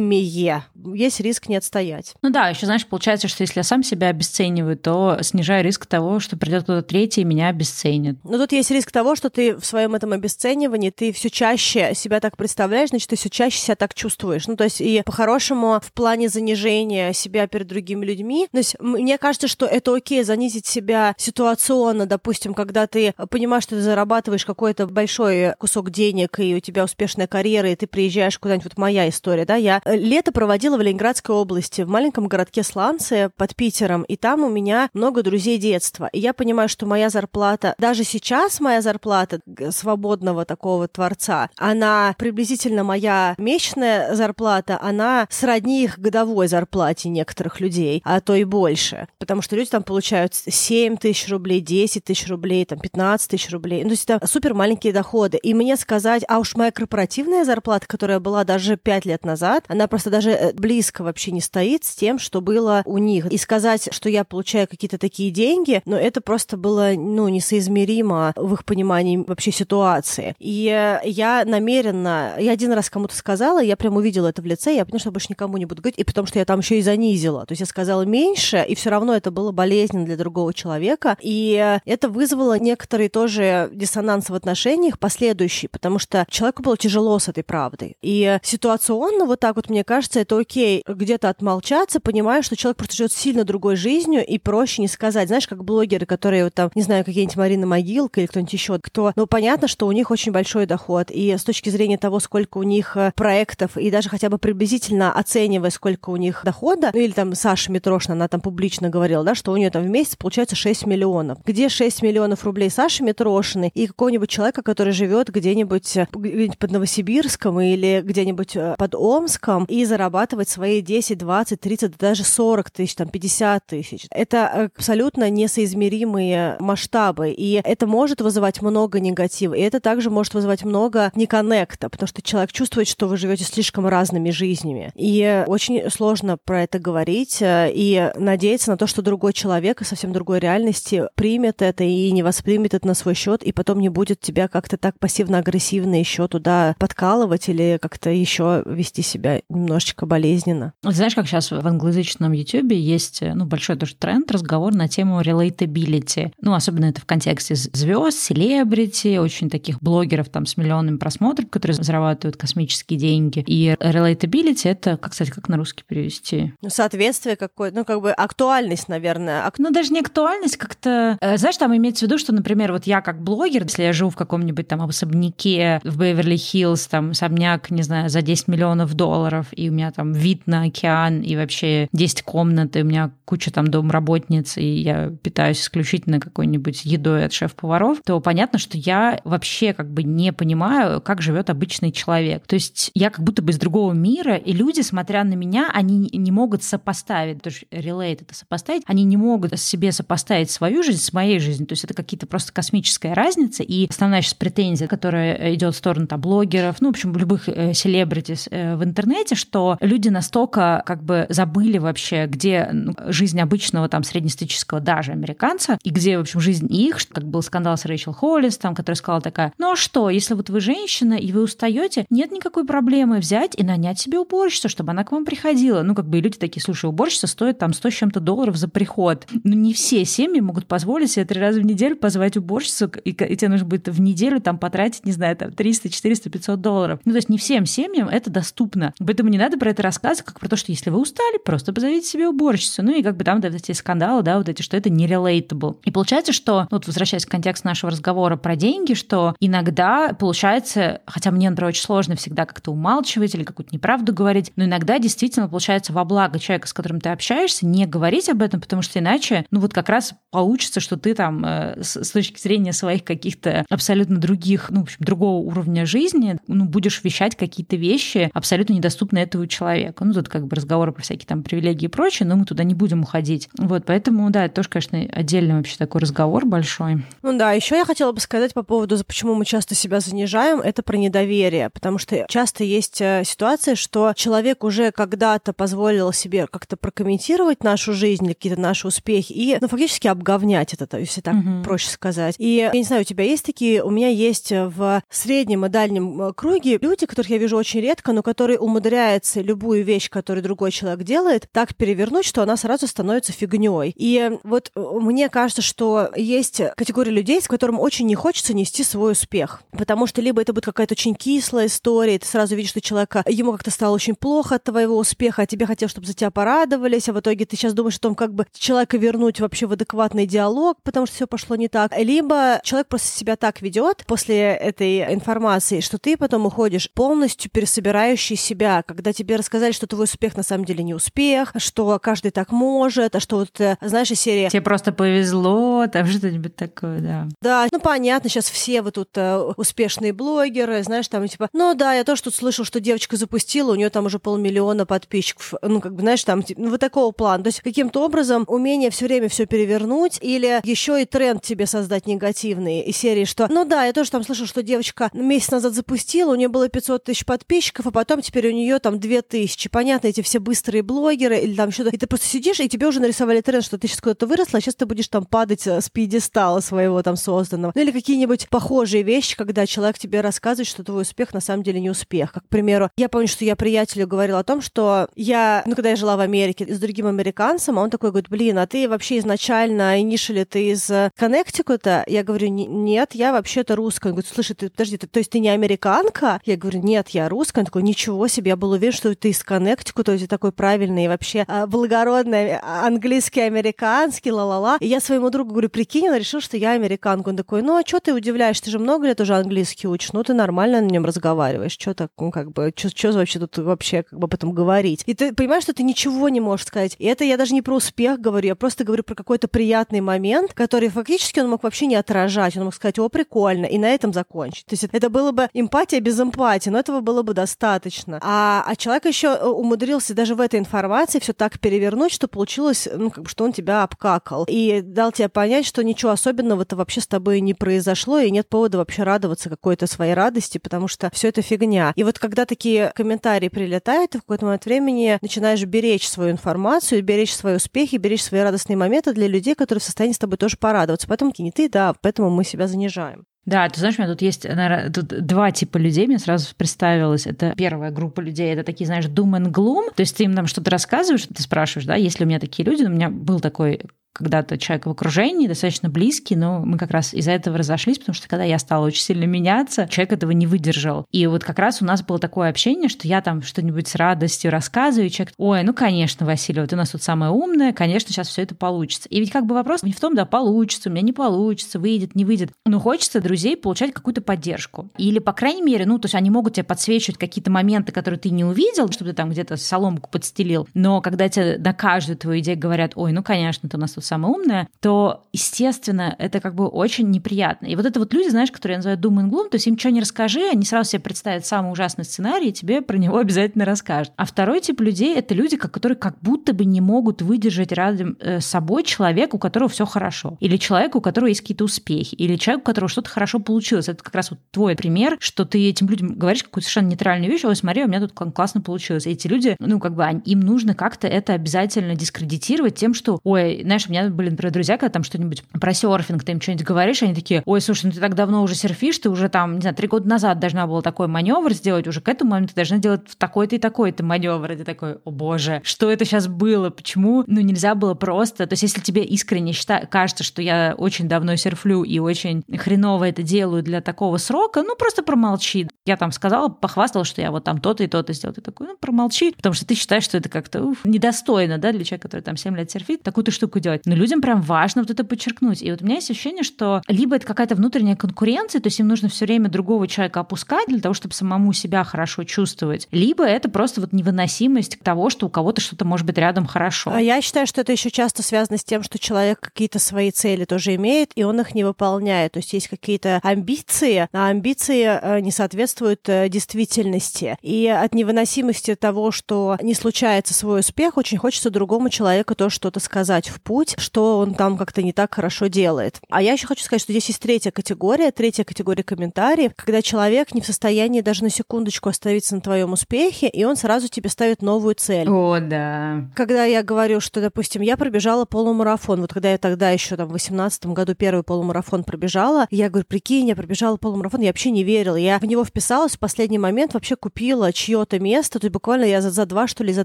[0.00, 0.64] уязвимее,
[0.94, 2.14] есть риск не отстоять.
[2.22, 6.20] Ну да, еще, знаешь, получается, что если я сам себя обесцениваю, то снижаю риск того,
[6.20, 8.18] что придет кто-то третий и меня обесценит.
[8.24, 12.20] Но тут есть риск того, что ты в своем этом обесценивании, ты все чаще себя
[12.20, 14.46] так представляешь, значит, ты все чаще себя так чувствуешь.
[14.46, 19.18] Ну, то есть, и по-хорошему, в плане занижения себя перед другими людьми, то есть, мне
[19.18, 24.86] кажется, что это окей занизить себя ситуационно, допустим, когда ты понимаешь, что ты зарабатываешь какой-то
[24.86, 29.44] большой кусок денег, и у тебя успешная карьера, и ты приезжаешь куда-нибудь, вот моя история,
[29.44, 34.44] да, я лето проводила в Ленинградской области, в маленьком городке Сланцы под Питером, и там
[34.44, 36.08] у меня много друзей детства.
[36.12, 42.84] И я понимаю, что моя зарплата, даже сейчас моя зарплата свободного такого творца, она приблизительно
[42.84, 49.08] моя месячная зарплата, она сродни их годовой зарплате некоторых людей, а то и больше.
[49.18, 53.82] Потому что люди там получают 7 тысяч рублей, 10 тысяч рублей, там 15 тысяч рублей.
[53.82, 55.36] Ну, то есть это супер маленькие доходы.
[55.38, 59.79] И мне сказать, а уж моя корпоративная зарплата, которая была даже 5 лет назад, она
[59.86, 63.26] просто даже э, близко вообще не стоит с тем, что было у них.
[63.26, 68.32] И сказать, что я получаю какие-то такие деньги, но ну, это просто было, ну, несоизмеримо
[68.36, 70.34] в их понимании вообще ситуации.
[70.38, 74.74] И э, я намеренно, я один раз кому-то сказала, я прям увидела это в лице,
[74.74, 76.82] я поняла, что больше никому не буду говорить, и потому что я там еще и
[76.82, 77.46] занизила.
[77.46, 81.16] То есть я сказала меньше, и все равно это было болезненно для другого человека.
[81.20, 87.18] И э, это вызвало некоторые тоже диссонанс в отношениях последующий, потому что человеку было тяжело
[87.18, 87.96] с этой правдой.
[88.02, 92.96] И ситуационно вот так вот, мне кажется, это окей где-то отмолчаться, понимая, что человек просто
[92.96, 95.28] живет сильно другой жизнью, и проще не сказать.
[95.28, 99.12] Знаешь, как блогеры, которые вот там, не знаю, какие-нибудь Марина Могилка или кто-нибудь еще, кто,
[99.16, 102.62] ну, понятно, что у них очень большой доход, и с точки зрения того, сколько у
[102.62, 107.12] них э, проектов, и даже хотя бы приблизительно оценивая, сколько у них дохода, ну, или
[107.12, 110.56] там Саша Митрошина, она там публично говорила, да, что у нее там в месяц получается
[110.56, 111.38] 6 миллионов.
[111.44, 116.70] Где 6 миллионов рублей Саши Митрошины и какого-нибудь человека, который живет где-нибудь, э, где под
[116.70, 122.94] Новосибирском или где-нибудь э, под Омском и зарабатывать свои 10, 20, 30, даже 40 тысяч,
[122.94, 124.06] там 50 тысяч.
[124.10, 130.64] Это абсолютно несоизмеримые масштабы, и это может вызывать много негатива, и это также может вызывать
[130.64, 134.92] много неконнекта, потому что человек чувствует, что вы живете слишком разными жизнями.
[134.94, 139.88] И очень сложно про это говорить э, и надеяться на то, что другой человек из
[139.88, 143.88] совсем другой реальности примет это и не воспримет это на свой счет, и потом не
[143.88, 150.72] будет тебя как-то так пассивно-агрессивно еще туда подкалывать или как-то еще вести себя немножечко болезненно.
[150.82, 155.20] Вот знаешь, как сейчас в англоязычном YouTube есть ну, большой тоже тренд, разговор на тему
[155.20, 156.32] relatability.
[156.40, 161.82] Ну, особенно это в контексте звезд, селебрити, очень таких блогеров там с миллионами просмотров, которые
[161.82, 163.42] зарабатывают космические деньги.
[163.46, 166.54] И relatability— это, как, кстати, как на русский перевести?
[166.62, 169.46] Ну, соответствие какое ну, как бы актуальность, наверное.
[169.46, 169.58] Ак...
[169.58, 171.16] Ну, даже не актуальность, как-то...
[171.20, 174.10] Э, знаешь, там имеется в виду, что, например, вот я как блогер, если я живу
[174.10, 179.68] в каком-нибудь там особняке в Беверли-Хиллз, там особняк, не знаю, за 10 миллионов долларов, и
[179.70, 183.68] у меня там вид на океан, и вообще 10 комнат, и у меня куча там
[183.68, 189.90] домработниц, и я питаюсь исключительно какой-нибудь едой от шеф-поваров, то понятно, что я вообще как
[189.90, 192.46] бы не понимаю, как живет обычный человек.
[192.46, 196.08] То есть я как будто бы из другого мира, и люди, смотря на меня, они
[196.12, 201.00] не могут сопоставить, то есть relate это сопоставить, они не могут себе сопоставить свою жизнь
[201.00, 201.66] с моей жизнью.
[201.66, 203.62] То есть это какие-то просто космическая разница.
[203.62, 207.74] И основная сейчас претензия, которая идет в сторону там, блогеров, ну, в общем, любых э,
[207.74, 212.70] селебритис э, в интернете, что люди настолько как бы забыли вообще, где
[213.06, 217.76] жизнь обычного там среднестатистического даже американца, и где, в общем, жизнь их, как был скандал
[217.76, 221.32] с Рэйчел Холлис, там, которая сказала такая, ну а что, если вот вы женщина и
[221.32, 225.82] вы устаете, нет никакой проблемы взять и нанять себе уборщицу, чтобы она к вам приходила.
[225.82, 228.68] Ну, как бы и люди такие, слушай, уборщица стоит там 100 с чем-то долларов за
[228.68, 229.26] приход.
[229.44, 233.36] Ну, не все семьи могут позволить себе три раза в неделю позвать уборщицу, и, и
[233.36, 237.00] тебе нужно будет в неделю там потратить, не знаю, там 300, 400, 500 долларов.
[237.04, 238.94] Ну, то есть не всем семьям это доступно.
[239.10, 242.06] Поэтому не надо про это рассказывать, как про то, что если вы устали, просто позовите
[242.06, 242.84] себе уборщицу.
[242.84, 245.78] Ну и как бы там да, эти скандалы, да, вот эти, что это не relatable.
[245.84, 251.00] И получается, что, ну, вот возвращаясь к контексту нашего разговора про деньги, что иногда получается,
[251.06, 255.48] хотя мне, например, очень сложно всегда как-то умалчивать или какую-то неправду говорить, но иногда действительно
[255.48, 259.44] получается во благо человека, с которым ты общаешься, не говорить об этом, потому что иначе,
[259.50, 264.18] ну вот как раз получится, что ты там э, с, точки зрения своих каких-то абсолютно
[264.18, 269.46] других, ну, в общем, другого уровня жизни, ну, будешь вещать какие-то вещи абсолютно недоступные этому
[269.46, 270.04] человеку.
[270.04, 272.74] Ну, тут как бы разговоры про всякие там привилегии и прочее, но мы туда не
[272.74, 273.48] будем уходить.
[273.58, 277.04] Вот, поэтому, да, это тоже, конечно, отдельный вообще такой разговор большой.
[277.22, 280.82] Ну да, еще я хотела бы сказать по поводу, почему мы часто себя занижаем, это
[280.82, 286.76] про недоверие, потому что часто есть э, ситуация, что человек уже когда-то позволил себе как-то
[286.76, 291.62] прокомментировать нашу жизнь, какие-то наши успехи, и, ну, фактически обговнять это, если так угу.
[291.64, 292.34] проще сказать.
[292.38, 296.20] И я не знаю, у тебя есть такие, у меня есть в среднем и дальнем
[296.22, 298.89] э, круге люди, которых я вижу очень редко, но которые умудряются
[299.36, 303.92] любую вещь, которую другой человек делает, так перевернуть, что она сразу становится фигней.
[303.96, 308.84] И вот э, мне кажется, что есть категория людей, с которым очень не хочется нести
[308.84, 309.62] свой успех.
[309.72, 313.24] Потому что либо это будет какая-то очень кислая история, и ты сразу видишь, что человека,
[313.26, 317.08] ему как-то стало очень плохо от твоего успеха, а тебе хотел, чтобы за тебя порадовались,
[317.08, 320.26] а в итоге ты сейчас думаешь о том, как бы человека вернуть вообще в адекватный
[320.26, 321.96] диалог, потому что все пошло не так.
[321.96, 328.36] Либо человек просто себя так ведет после этой информации, что ты потом уходишь полностью пересобирающий
[328.36, 332.52] себя, когда тебе рассказали, что твой успех на самом деле не успех, что каждый так
[332.52, 334.48] может, а что вот, э, знаешь, из серии...
[334.48, 337.28] Тебе просто повезло, там что-нибудь такое, да.
[337.40, 341.94] Да, ну понятно, сейчас все вы тут uh, успешные блогеры, знаешь, там типа, ну да,
[341.94, 345.94] я тоже тут слышал, что девочка запустила, у нее там уже полмиллиона подписчиков, ну как
[345.94, 347.44] бы, знаешь, там, типа, ну вот такого плана.
[347.44, 352.06] То есть каким-то образом умение все время все перевернуть или еще и тренд тебе создать
[352.06, 356.32] негативный из серии, что, ну да, я тоже там слышал, что девочка месяц назад запустила,
[356.32, 359.68] у нее было 500 тысяч подписчиков, а потом теперь у нее там 2000.
[359.68, 361.90] Понятно, эти все быстрые блогеры или там что-то.
[361.90, 364.60] И ты просто сидишь, и тебе уже нарисовали тренд, что ты сейчас куда-то выросла, а
[364.60, 367.72] сейчас ты будешь там падать э, с пьедестала своего там созданного.
[367.74, 371.80] Ну или какие-нибудь похожие вещи, когда человек тебе рассказывает, что твой успех на самом деле
[371.80, 372.32] не успех.
[372.32, 375.90] Как, к примеру, я помню, что я приятелю говорила о том, что я, ну когда
[375.90, 379.18] я жила в Америке с другим американцем, а он такой говорит, блин, а ты вообще
[379.18, 382.04] изначально, инишили ты из Коннектикута?
[382.06, 384.10] Я говорю, нет, я вообще-то русская.
[384.10, 386.40] Он говорит, слушай, ты, подожди, ты, то есть ты не американка?
[386.44, 387.60] Я говорю, нет, я русская.
[387.60, 391.44] Он такой, ничего себе, я был уверен, что ты из Коннектикута, ты такой правильный, вообще
[391.46, 394.76] а, благородный а, английский, американский, ла-ла-ла.
[394.80, 397.28] И я своему другу говорю, прикинь, он решил, что я американка.
[397.28, 400.24] Он такой, ну а что ты удивляешь, ты же много лет уже английский учишь, ну
[400.24, 404.18] ты нормально на нем разговариваешь, что так, ну как бы, что вообще тут вообще как
[404.18, 405.04] бы об этом говорить?
[405.06, 406.96] И ты понимаешь, что ты ничего не можешь сказать.
[406.98, 410.54] И это я даже не про успех говорю, я просто говорю про какой-то приятный момент,
[410.54, 412.56] который фактически он мог вообще не отражать.
[412.56, 414.66] Он мог сказать, о, прикольно, и на этом закончить.
[414.66, 418.18] То есть это было бы эмпатия без эмпатии, но этого было бы достаточно.
[418.22, 422.88] А, а человек еще э, умудрился даже в этой информации все так перевернуть, что получилось,
[422.94, 424.44] ну, как бы, что он тебя обкакал.
[424.48, 428.78] И дал тебе понять, что ничего особенного-то вообще с тобой не произошло, и нет повода
[428.78, 431.92] вообще радоваться какой-то своей радости, потому что все это фигня.
[431.96, 437.02] И вот когда такие комментарии прилетают, ты в какой-то момент времени начинаешь беречь свою информацию,
[437.02, 440.56] беречь свои успехи, беречь свои радостные моменты для людей, которые в состоянии с тобой тоже
[440.56, 441.06] порадоваться.
[441.08, 443.26] Поэтому не ты, да, поэтому мы себя занижаем.
[443.46, 447.26] Да, ты знаешь, у меня тут есть наверное, тут два типа людей, мне сразу представилось.
[447.26, 449.94] Это первая группа людей, это такие, знаешь, doom and gloom.
[449.94, 452.68] То есть ты им там что-то рассказываешь, ты спрашиваешь, да, есть ли у меня такие
[452.68, 452.84] люди.
[452.84, 453.80] У меня был такой
[454.12, 458.28] когда-то человек в окружении, достаточно близкий, но мы как раз из-за этого разошлись, потому что
[458.28, 461.06] когда я стала очень сильно меняться, человек этого не выдержал.
[461.10, 464.50] И вот как раз у нас было такое общение, что я там что-нибудь с радостью
[464.50, 468.28] рассказываю, и человек, ой, ну, конечно, Василий, вот у нас тут самое умное, конечно, сейчас
[468.28, 469.08] все это получится.
[469.08, 472.14] И ведь как бы вопрос не в том, да, получится, у меня не получится, выйдет,
[472.14, 472.50] не выйдет.
[472.66, 474.90] Но хочется друзей получать какую-то поддержку.
[474.98, 478.30] Или, по крайней мере, ну, то есть они могут тебе подсвечивать какие-то моменты, которые ты
[478.30, 480.68] не увидел, чтобы ты там где-то соломку подстелил.
[480.74, 483.99] Но когда тебе на каждую твою идею говорят, ой, ну, конечно, ты у нас тут
[484.00, 487.66] самое умное, то, естественно, это как бы очень неприятно.
[487.66, 489.78] И вот это вот люди, знаешь, которые я называю doom and gloom, то есть им
[489.78, 493.64] что не расскажи, они сразу себе представят самый ужасный сценарий, и тебе про него обязательно
[493.64, 494.12] расскажут.
[494.16, 498.24] А второй тип людей— это люди, которые как будто бы не могут выдержать рядом с
[498.24, 500.36] э, собой человека, у которого все хорошо.
[500.40, 502.14] Или человека, у которого есть какие-то успехи.
[502.14, 503.88] Или человек, у которого что-то хорошо получилось.
[503.88, 507.44] Это как раз вот твой пример, что ты этим людям говоришь какую-то совершенно нейтральную вещь,
[507.44, 509.06] ой, смотри, у меня тут классно получилось.
[509.06, 513.60] И эти люди, ну, как бы им нужно как-то это обязательно дискредитировать тем, что, ой,
[513.62, 517.02] знаешь, у меня были, например, друзья, когда там что-нибудь про серфинг, ты им что-нибудь говоришь,
[517.02, 519.74] они такие, ой, слушай, ну ты так давно уже серфишь, ты уже там, не знаю,
[519.74, 523.56] три года назад должна была такой маневр сделать, уже к этому моменту должна делать такой-то
[523.56, 524.52] и такой-то маневр.
[524.52, 526.70] И ты такой, о боже, что это сейчас было?
[526.70, 527.24] Почему?
[527.26, 528.46] Ну, нельзя было просто.
[528.46, 529.86] То есть, если тебе искренне счита...
[529.90, 534.76] кажется, что я очень давно серфлю и очень хреново это делаю для такого срока, ну,
[534.76, 535.68] просто промолчи.
[535.84, 538.34] Я там сказала, похвастала, что я вот там то-то и то-то сделал.
[538.34, 542.08] Ты такой, ну, промолчи, потому что ты считаешь, что это как-то недостойно, да, для человека,
[542.08, 543.79] который там 7 лет серфит, такую-то штуку делать.
[543.84, 545.62] Но людям прям важно вот это подчеркнуть.
[545.62, 548.88] И вот у меня есть ощущение, что либо это какая-то внутренняя конкуренция, то есть им
[548.88, 553.48] нужно все время другого человека опускать для того, чтобы самому себя хорошо чувствовать, либо это
[553.48, 556.92] просто вот невыносимость того, что у кого-то что-то может быть рядом хорошо.
[556.94, 560.44] А я считаю, что это еще часто связано с тем, что человек какие-то свои цели
[560.44, 562.32] тоже имеет, и он их не выполняет.
[562.32, 567.36] То есть есть какие-то амбиции, а амбиции э, не соответствуют э, действительности.
[567.42, 572.80] И от невыносимости того, что не случается свой успех, очень хочется другому человеку тоже что-то
[572.80, 576.00] сказать в путь, что он там как-то не так хорошо делает.
[576.08, 580.34] А я еще хочу сказать, что здесь есть третья категория, третья категория комментариев, когда человек
[580.34, 584.42] не в состоянии даже на секундочку остановиться на твоем успехе, и он сразу тебе ставит
[584.42, 585.08] новую цель.
[585.08, 586.08] О, да.
[586.14, 590.12] Когда я говорю, что, допустим, я пробежала полумарафон, вот когда я тогда еще там в
[590.12, 594.96] 18 году первый полумарафон пробежала, я говорю, прикинь, я пробежала полумарафон, я вообще не верила.
[594.96, 599.00] Я в него вписалась, в последний момент вообще купила чье-то место, то есть буквально я
[599.00, 599.84] за, за два, что ли, за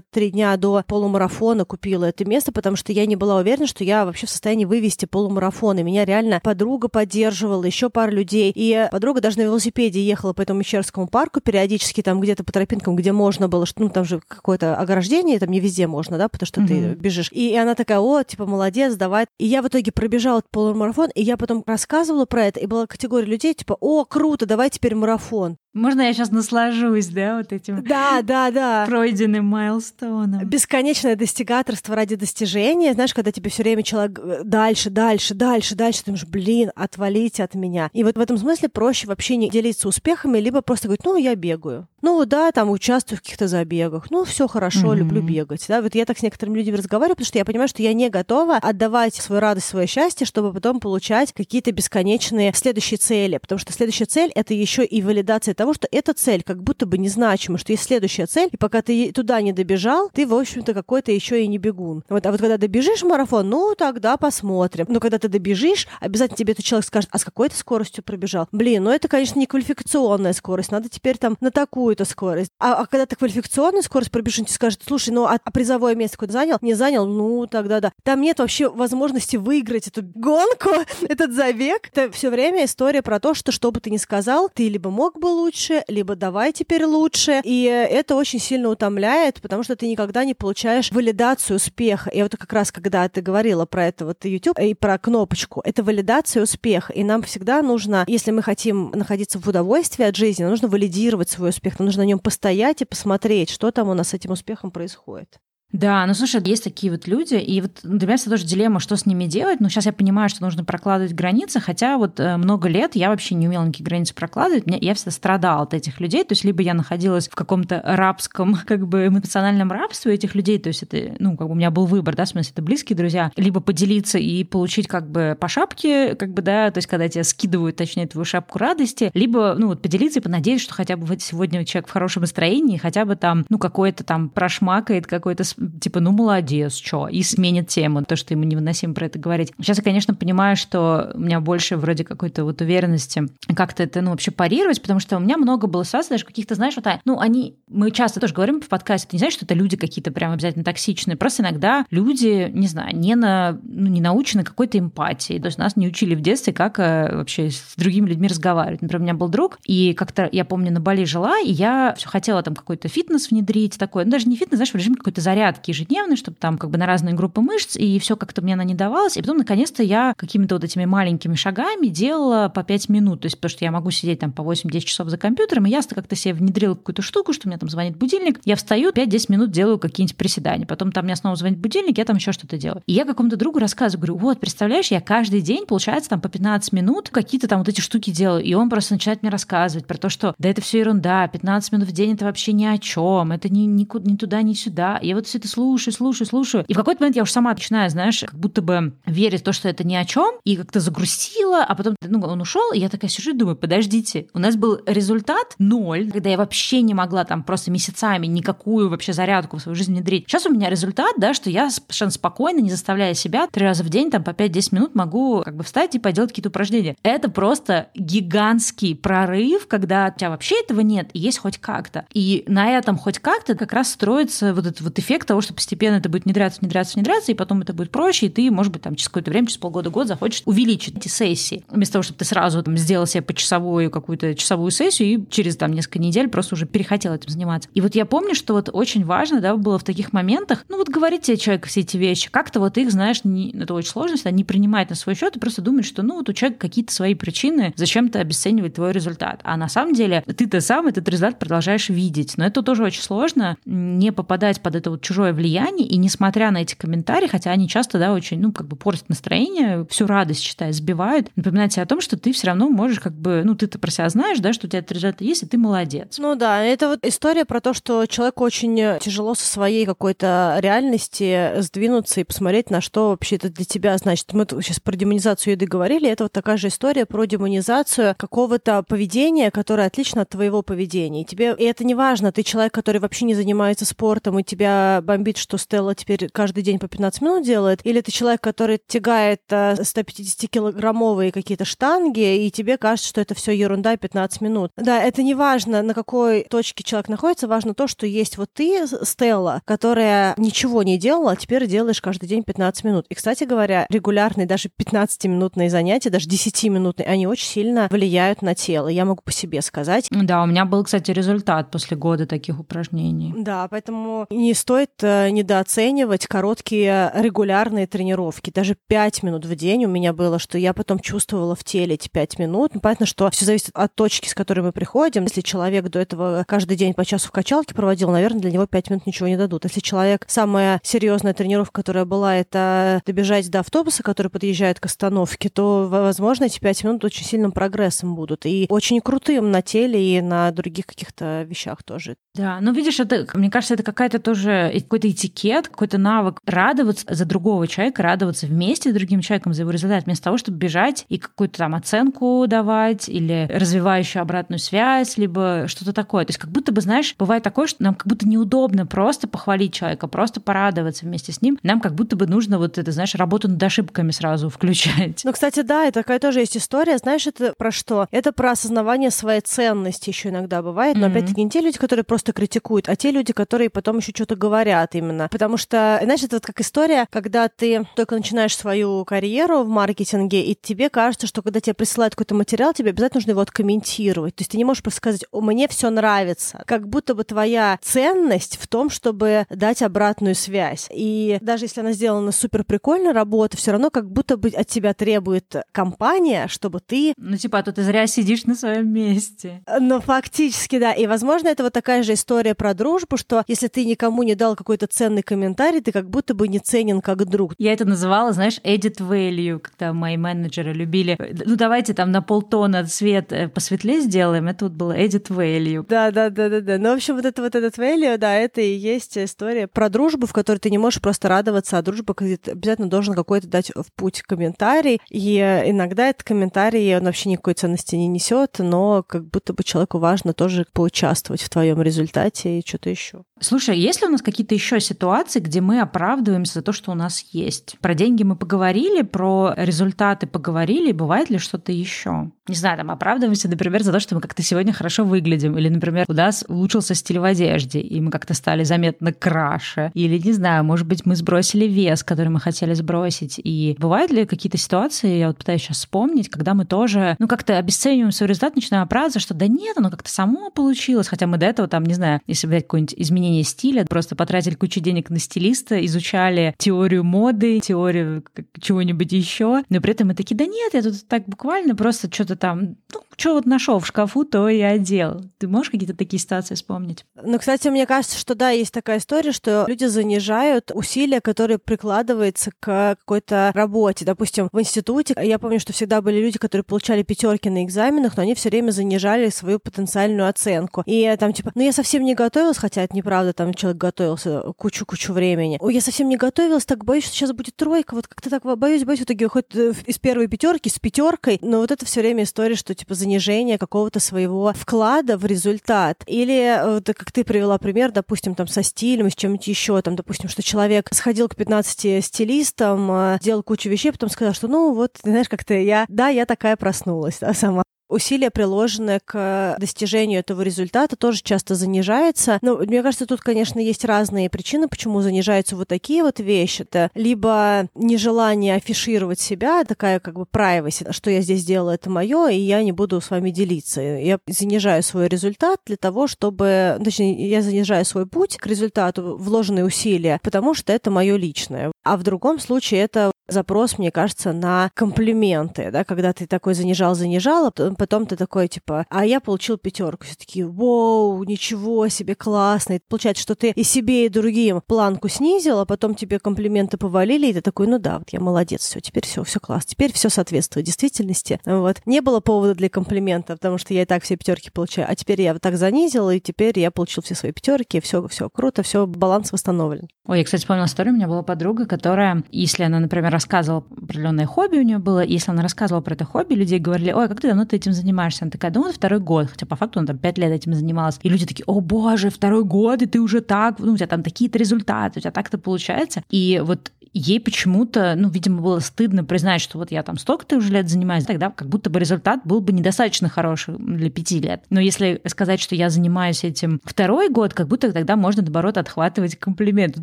[0.00, 4.04] три дня до полумарафона купила это место, потому что я не была уверена, что я
[4.04, 5.78] вообще в состоянии вывести полумарафон.
[5.78, 8.52] И меня реально подруга поддерживала, еще пара людей.
[8.54, 12.96] И подруга даже на велосипеде ехала по этому Мещерскому парку периодически там где-то по тропинкам,
[12.96, 16.46] где можно было, что ну там же какое-то ограждение, там не везде можно, да, потому
[16.46, 16.94] что mm-hmm.
[16.94, 17.30] ты бежишь.
[17.32, 19.26] И она такая, о, типа, молодец, давай.
[19.38, 23.26] И я в итоге пробежала полумарафон, и я потом рассказывала про это, и была категория
[23.26, 25.56] людей, типа, о, круто, давай теперь марафон.
[25.76, 28.86] Можно я сейчас наслажусь, да, вот этим да, да, да.
[28.86, 30.42] пройденным майлстоуном?
[30.46, 32.94] Бесконечное достигаторство ради достижения.
[32.94, 37.44] Знаешь, когда тебе все время человек э, дальше, дальше, дальше, дальше, ты думаешь, блин, отвалите
[37.44, 37.90] от меня.
[37.92, 41.34] И вот в этом смысле проще вообще не делиться успехами, либо просто говорить, ну, я
[41.34, 41.86] бегаю.
[42.06, 44.12] Ну, да, там участвую в каких-то забегах.
[44.12, 44.96] Ну, все хорошо, mm-hmm.
[44.96, 45.64] люблю бегать.
[45.66, 48.10] Да, вот я так с некоторыми людьми разговариваю, потому что я понимаю, что я не
[48.10, 53.38] готова отдавать свою радость, свое счастье, чтобы потом получать какие-то бесконечные следующие цели.
[53.38, 56.96] Потому что следующая цель— это еще и валидация того, что эта цель как будто бы
[56.96, 61.10] незначима, что есть следующая цель, и пока ты туда не добежал, ты, в общем-то, какой-то
[61.10, 62.04] еще и не бегун.
[62.08, 64.86] Вот, а вот когда добежишь марафон, ну, тогда посмотрим.
[64.88, 68.46] Но когда ты добежишь, обязательно тебе этот человек скажет, а с какой ты скоростью пробежал?
[68.52, 71.50] Блин, ну это, конечно, не квалификационная скорость, надо теперь там на
[71.96, 72.50] такую-то скорость.
[72.58, 76.16] А, а когда ты квалификационную скорость пробежишь, тебе скажет, слушай, ну а, а призовое место
[76.16, 76.58] какое-то занял?
[76.60, 77.06] Не занял?
[77.06, 77.92] Ну, тогда да.
[78.02, 80.70] Там нет вообще возможности выиграть эту гонку,
[81.08, 81.88] этот забег.
[81.92, 85.18] Это все время история про то, что что бы ты ни сказал, ты либо мог
[85.18, 87.40] бы лучше, либо давай теперь лучше.
[87.44, 92.10] И это очень сильно утомляет, потому что ты никогда не получаешь валидацию успеха.
[92.10, 95.82] И вот как раз, когда ты говорила про это вот YouTube и про кнопочку, это
[95.82, 96.92] валидация успеха.
[96.92, 101.50] И нам всегда нужно, если мы хотим находиться в удовольствии от жизни, нужно валидировать свой
[101.50, 104.70] успех, нам нужно на нем постоять и посмотреть, что там у нас с этим успехом
[104.70, 105.40] происходит.
[105.72, 108.96] Да, ну слушай, есть такие вот люди, и вот для меня это тоже дилемма, что
[108.96, 109.60] с ними делать.
[109.60, 113.34] Но сейчас я понимаю, что нужно прокладывать границы, хотя вот э, много лет я вообще
[113.34, 114.64] не умела никакие границы прокладывать.
[114.66, 118.86] Я всегда страдала от этих людей, то есть либо я находилась в каком-то рабском, как
[118.86, 122.14] бы эмоциональном рабстве этих людей, то есть это, ну, как бы у меня был выбор,
[122.14, 126.32] да, в смысле, это близкие друзья, либо поделиться и получить как бы по шапке, как
[126.32, 130.20] бы, да, то есть когда тебя скидывают, точнее, твою шапку радости, либо, ну, вот поделиться
[130.20, 134.04] и понадеяться, что хотя бы сегодня человек в хорошем настроении, хотя бы там, ну, какой-то
[134.04, 135.44] там прошмакает, какой-то
[135.80, 139.52] типа, ну, молодец, что, и сменит тему, то, что ему невыносимо про это говорить.
[139.58, 144.10] Сейчас я, конечно, понимаю, что у меня больше вроде какой-то вот уверенности как-то это, ну,
[144.10, 147.20] вообще парировать, потому что у меня много было ситуаций, даже каких-то, знаешь, вот, а, ну,
[147.20, 150.32] они, мы часто тоже говорим в подкасте, ты не знаешь, что это люди какие-то прям
[150.32, 155.46] обязательно токсичные, просто иногда люди, не знаю, не, на, ну, не научены какой-то эмпатией, то
[155.46, 158.82] есть нас не учили в детстве, как э, вообще с другими людьми разговаривать.
[158.82, 162.08] Например, у меня был друг, и как-то, я помню, на Бали жила, и я все
[162.08, 165.45] хотела там какой-то фитнес внедрить, такой, ну, даже не фитнес, знаешь, в режим какой-то заряд
[165.46, 168.64] зарядки ежедневные, чтобы там как бы на разные группы мышц, и все как-то мне она
[168.64, 169.16] не давалась.
[169.16, 173.20] И потом, наконец-то, я какими-то вот этими маленькими шагами делала по 5 минут.
[173.20, 175.82] То есть, потому что я могу сидеть там по 8-10 часов за компьютером, и я
[175.82, 179.50] как-то себе внедрила какую-то штуку, что у меня там звонит будильник, я встаю, 5-10 минут
[179.50, 180.66] делаю какие-нибудь приседания.
[180.66, 182.82] Потом там мне снова звонит будильник, я там еще что-то делаю.
[182.86, 186.72] И я какому-то другу рассказываю, говорю, вот, представляешь, я каждый день, получается, там по 15
[186.72, 188.42] минут какие-то там вот эти штуки делаю.
[188.42, 191.88] И он просто начинает мне рассказывать про то, что да это все ерунда, 15 минут
[191.88, 194.98] в день это вообще ни о чем, это ни, ни, ни туда, ни сюда.
[195.02, 196.64] Я вот все это слушаю, слушаю, слушаю.
[196.66, 199.52] И в какой-то момент я уже сама начинаю, знаешь, как будто бы верить в то,
[199.52, 202.88] что это ни о чем, и как-то загрустила, а потом ну, он ушел, и я
[202.88, 207.24] такая сижу и думаю, подождите, у нас был результат ноль, когда я вообще не могла
[207.24, 210.24] там просто месяцами никакую вообще зарядку в свою жизнь внедрить.
[210.26, 213.88] Сейчас у меня результат, да, что я совершенно спокойно, не заставляя себя, три раза в
[213.90, 216.96] день, там по 5-10 минут могу как бы встать и поделать какие-то упражнения.
[217.02, 222.06] Это просто гигантский прорыв, когда у тебя вообще этого нет, и есть хоть как-то.
[222.12, 225.96] И на этом хоть как-то как раз строится вот этот вот эффект того, что постепенно
[225.96, 228.94] это будет внедряться, внедряться, внедряться, и потом это будет проще, и ты, может быть, там
[228.94, 231.64] через какое-то время, через полгода, год захочешь увеличить эти сессии.
[231.68, 235.72] Вместо того, чтобы ты сразу там, сделал себе почасовую какую-то часовую сессию и через там
[235.72, 237.68] несколько недель просто уже перехотел этим заниматься.
[237.74, 240.88] И вот я помню, что вот очень важно, да, было в таких моментах, ну вот
[240.88, 244.30] говорить тебе человек все эти вещи, как-то вот их, знаешь, не, это очень сложно, всегда
[244.30, 247.14] не принимать на свой счет и просто думать, что ну вот у человека какие-то свои
[247.14, 249.40] причины, зачем-то обесценивать твой результат.
[249.42, 252.34] А на самом деле ты-то сам этот результат продолжаешь видеть.
[252.36, 256.62] Но это тоже очень сложно, не попадать под это вот чужое влияние, и несмотря на
[256.62, 260.72] эти комментарии, хотя они часто, да, очень, ну, как бы портят настроение, всю радость, считай,
[260.72, 263.90] сбивают, напоминать себе о том, что ты все равно можешь как бы, ну, ты-то про
[263.90, 266.18] себя знаешь, да, что у тебя этот результат есть, и ты молодец.
[266.18, 271.60] Ну да, это вот история про то, что человеку очень тяжело со своей какой-то реальности
[271.60, 274.32] сдвинуться и посмотреть, на что вообще это для тебя значит.
[274.32, 279.50] Мы сейчас про демонизацию еды говорили, это вот такая же история про демонизацию какого-то поведения,
[279.50, 281.22] которое отлично от твоего поведения.
[281.22, 285.00] И тебе, и это не важно, ты человек, который вообще не занимается спортом, и тебя
[285.06, 289.40] бомбит, что Стелла теперь каждый день по 15 минут делает, или ты человек, который тягает
[289.50, 294.72] 150-килограммовые какие-то штанги, и тебе кажется, что это все ерунда 15 минут.
[294.76, 298.86] Да, это не важно, на какой точке человек находится, важно то, что есть вот ты,
[299.02, 303.06] Стелла, которая ничего не делала, а теперь делаешь каждый день 15 минут.
[303.08, 308.88] И, кстати говоря, регулярные даже 15-минутные занятия, даже 10-минутные, они очень сильно влияют на тело.
[308.88, 310.08] Я могу по себе сказать.
[310.10, 313.34] Да, у меня был, кстати, результат после года таких упражнений.
[313.36, 318.50] Да, поэтому не стоит э, недооценивать короткие регулярные тренировки.
[318.50, 322.08] Даже 5 минут в день у меня было, что я потом чувствовала в теле эти
[322.08, 322.74] 5 минут.
[322.74, 325.24] Ну, понятно, что все зависит от точки, с которой мы приходим.
[325.24, 328.90] Если человек до этого каждый день по часу в качалке проводил, наверное, для него 5
[328.90, 329.64] минут ничего не дадут.
[329.64, 335.48] Если человек, самая серьезная тренировка, которая была, это добежать до автобуса, который подъезжает к остановке,
[335.48, 338.46] то, возможно, эти 5 минут очень сильным прогрессом будут.
[338.46, 342.16] И очень крутым на теле и на других каких-то вещах тоже.
[342.34, 347.24] Да, ну видишь, это, мне кажется, это какая-то тоже какой-то этикет, какой-то навык радоваться за
[347.24, 351.18] другого человека, радоваться вместе с другим человеком за его результат, вместо того, чтобы бежать и
[351.18, 356.24] какую-то там оценку давать или развивающую обратную связь, либо что-то такое.
[356.24, 359.74] То есть как будто бы, знаешь, бывает такое, что нам как будто неудобно просто похвалить
[359.74, 361.58] человека, просто порадоваться вместе с ним.
[361.62, 365.22] Нам как будто бы нужно вот это, знаешь, работу над ошибками сразу включать.
[365.24, 366.98] Ну, кстати, да, это такая тоже есть история.
[366.98, 368.06] Знаешь, это про что?
[368.10, 370.96] Это про осознавание своей ценности еще иногда бывает.
[370.96, 371.10] Но mm-hmm.
[371.10, 374.65] опять-таки не те люди, которые просто критикуют, а те люди, которые потом еще что-то говорят
[374.94, 375.28] именно.
[375.30, 380.42] Потому что, знаешь, это вот как история, когда ты только начинаешь свою карьеру в маркетинге,
[380.42, 384.36] и тебе кажется, что когда тебе присылают какой-то материал, тебе обязательно нужно его откомментировать.
[384.36, 386.62] То есть ты не можешь просто сказать, мне все нравится.
[386.66, 390.88] Как будто бы твоя ценность в том, чтобы дать обратную связь.
[390.92, 394.94] И даже если она сделана супер прикольно, работа, все равно как будто бы от тебя
[394.94, 397.14] требует компания, чтобы ты...
[397.16, 399.62] Ну, типа, а то ты зря сидишь на своем месте.
[399.80, 400.92] Ну, фактически, да.
[400.92, 404.55] И, возможно, это вот такая же история про дружбу, что если ты никому не дал
[404.56, 407.54] какой-то ценный комментарий, ты как будто бы не ценен как друг.
[407.58, 411.16] Я это называла, знаешь, edit value, когда мои менеджеры любили.
[411.44, 414.48] Ну, давайте там на полтона цвет э, посветлее сделаем.
[414.48, 415.84] Это вот было edit value.
[415.88, 416.78] Да, да, да, да, да.
[416.78, 420.26] Ну, в общем, вот это вот этот value, да, это и есть история про дружбу,
[420.26, 423.70] в которой ты не можешь просто радоваться, а дружба, где ты обязательно должен какой-то дать
[423.74, 425.00] в путь комментарий.
[425.10, 429.98] И иногда этот комментарий, он вообще никакой ценности не несет, но как будто бы человеку
[429.98, 433.22] важно тоже поучаствовать в твоем результате и что-то еще.
[433.40, 436.94] Слушай, есть ли у нас какие-то еще ситуации, где мы оправдываемся за то, что у
[436.94, 437.76] нас есть?
[437.80, 442.30] Про деньги мы поговорили, про результаты поговорили, бывает ли что-то еще?
[442.48, 446.04] Не знаю, там оправдываемся, например, за то, что мы как-то сегодня хорошо выглядим, или, например,
[446.08, 450.64] у нас улучшился стиль в одежде, и мы как-то стали заметно краше, или, не знаю,
[450.64, 453.40] может быть, мы сбросили вес, который мы хотели сбросить.
[453.42, 457.58] И бывают ли какие-то ситуации, я вот пытаюсь сейчас вспомнить, когда мы тоже, ну, как-то
[457.58, 461.46] обесцениваем свой результат, начинаем оправдываться, что да нет, оно как-то само получилось, хотя мы до
[461.46, 465.84] этого там, не знаю, если взять какое-нибудь изменение стиля, просто потратили кучу денег на стилиста,
[465.84, 468.24] изучали теорию моды, теорию
[468.60, 472.35] чего-нибудь еще, но при этом мы такие, да нет, я тут так буквально просто что-то
[472.36, 475.22] там, ну, что вот нашел в шкафу, то и одел.
[475.38, 477.04] Ты можешь какие-то такие ситуации вспомнить?
[477.22, 482.50] Ну, кстати, мне кажется, что да, есть такая история, что люди занижают усилия, которые прикладываются
[482.50, 484.04] к какой-то работе.
[484.04, 488.22] Допустим, в институте я помню, что всегда были люди, которые получали пятерки на экзаменах, но
[488.22, 490.82] они все время занижали свою потенциальную оценку.
[490.86, 495.12] И там типа, ну я совсем не готовилась, хотя это неправда, там человек готовился кучу-кучу
[495.12, 495.58] времени.
[495.60, 498.84] Ой, я совсем не готовилась, так боюсь, что сейчас будет тройка, вот как-то так боюсь,
[498.84, 502.24] боюсь, в итоге хоть э, из первой пятерки с пятеркой, но вот это все время
[502.24, 506.02] история, что типа занижение какого-то своего вклада в результат.
[506.06, 510.28] Или вот, как ты привела пример, допустим, там со стилем, с чем-нибудь еще, там, допустим,
[510.28, 514.98] что человек сходил к 15 стилистам, э, делал кучу вещей, потом сказал, что ну вот,
[515.04, 520.96] знаешь, как-то я, да, я такая проснулась да, сама усилия, приложенные к достижению этого результата,
[520.96, 522.38] тоже часто занижается.
[522.42, 526.62] Но мне кажется, тут, конечно, есть разные причины, почему занижаются вот такие вот вещи.
[526.62, 532.28] Это либо нежелание афишировать себя, такая как бы privacy, что я здесь делаю, это мое,
[532.28, 533.80] и я не буду с вами делиться.
[533.80, 536.78] Я занижаю свой результат для того, чтобы...
[536.82, 541.72] Точнее, я занижаю свой путь к результату, вложенные усилия, потому что это мое личное.
[541.84, 547.46] А в другом случае это запрос, мне кажется, на комплименты, да, когда ты такой занижал-занижал,
[547.46, 550.04] а потом ты такой, типа, а я получил пятерку.
[550.06, 552.74] Все такие, вау, ничего себе, классно.
[552.74, 557.28] И получается, что ты и себе, и другим планку снизил, а потом тебе комплименты повалили,
[557.28, 560.08] и ты такой, ну да, вот я молодец, все, теперь все, все классно, теперь все
[560.08, 561.40] соответствует действительности.
[561.44, 561.78] Вот.
[561.86, 565.20] Не было повода для комплимента, потому что я и так все пятерки получаю, а теперь
[565.22, 568.86] я вот так занизил, и теперь я получил все свои пятерки, все, все круто, все,
[568.86, 569.88] баланс восстановлен.
[570.06, 574.26] Ой, я, кстати, вспомнила историю, у меня была подруга, которая, если она, например, рассказывала определенное
[574.26, 577.20] хобби у нее было, и если она рассказывала про это хобби, люди говорили, ой, как
[577.20, 578.24] ты давно ты этим занимаешься?
[578.24, 580.98] Она такая, да вот второй год, хотя по факту она там пять лет этим занималась.
[581.02, 584.02] И люди такие, о боже, второй год, и ты уже так, ну, у тебя там
[584.02, 586.02] такие-то результаты, у тебя так-то получается.
[586.10, 590.50] И вот ей почему-то, ну, видимо, было стыдно признать, что вот я там столько-то уже
[590.50, 594.44] лет занимаюсь, тогда как будто бы результат был бы недостаточно хороший для пяти лет.
[594.48, 599.16] Но если сказать, что я занимаюсь этим второй год, как будто тогда можно, наоборот, отхватывать
[599.16, 599.82] комплименты.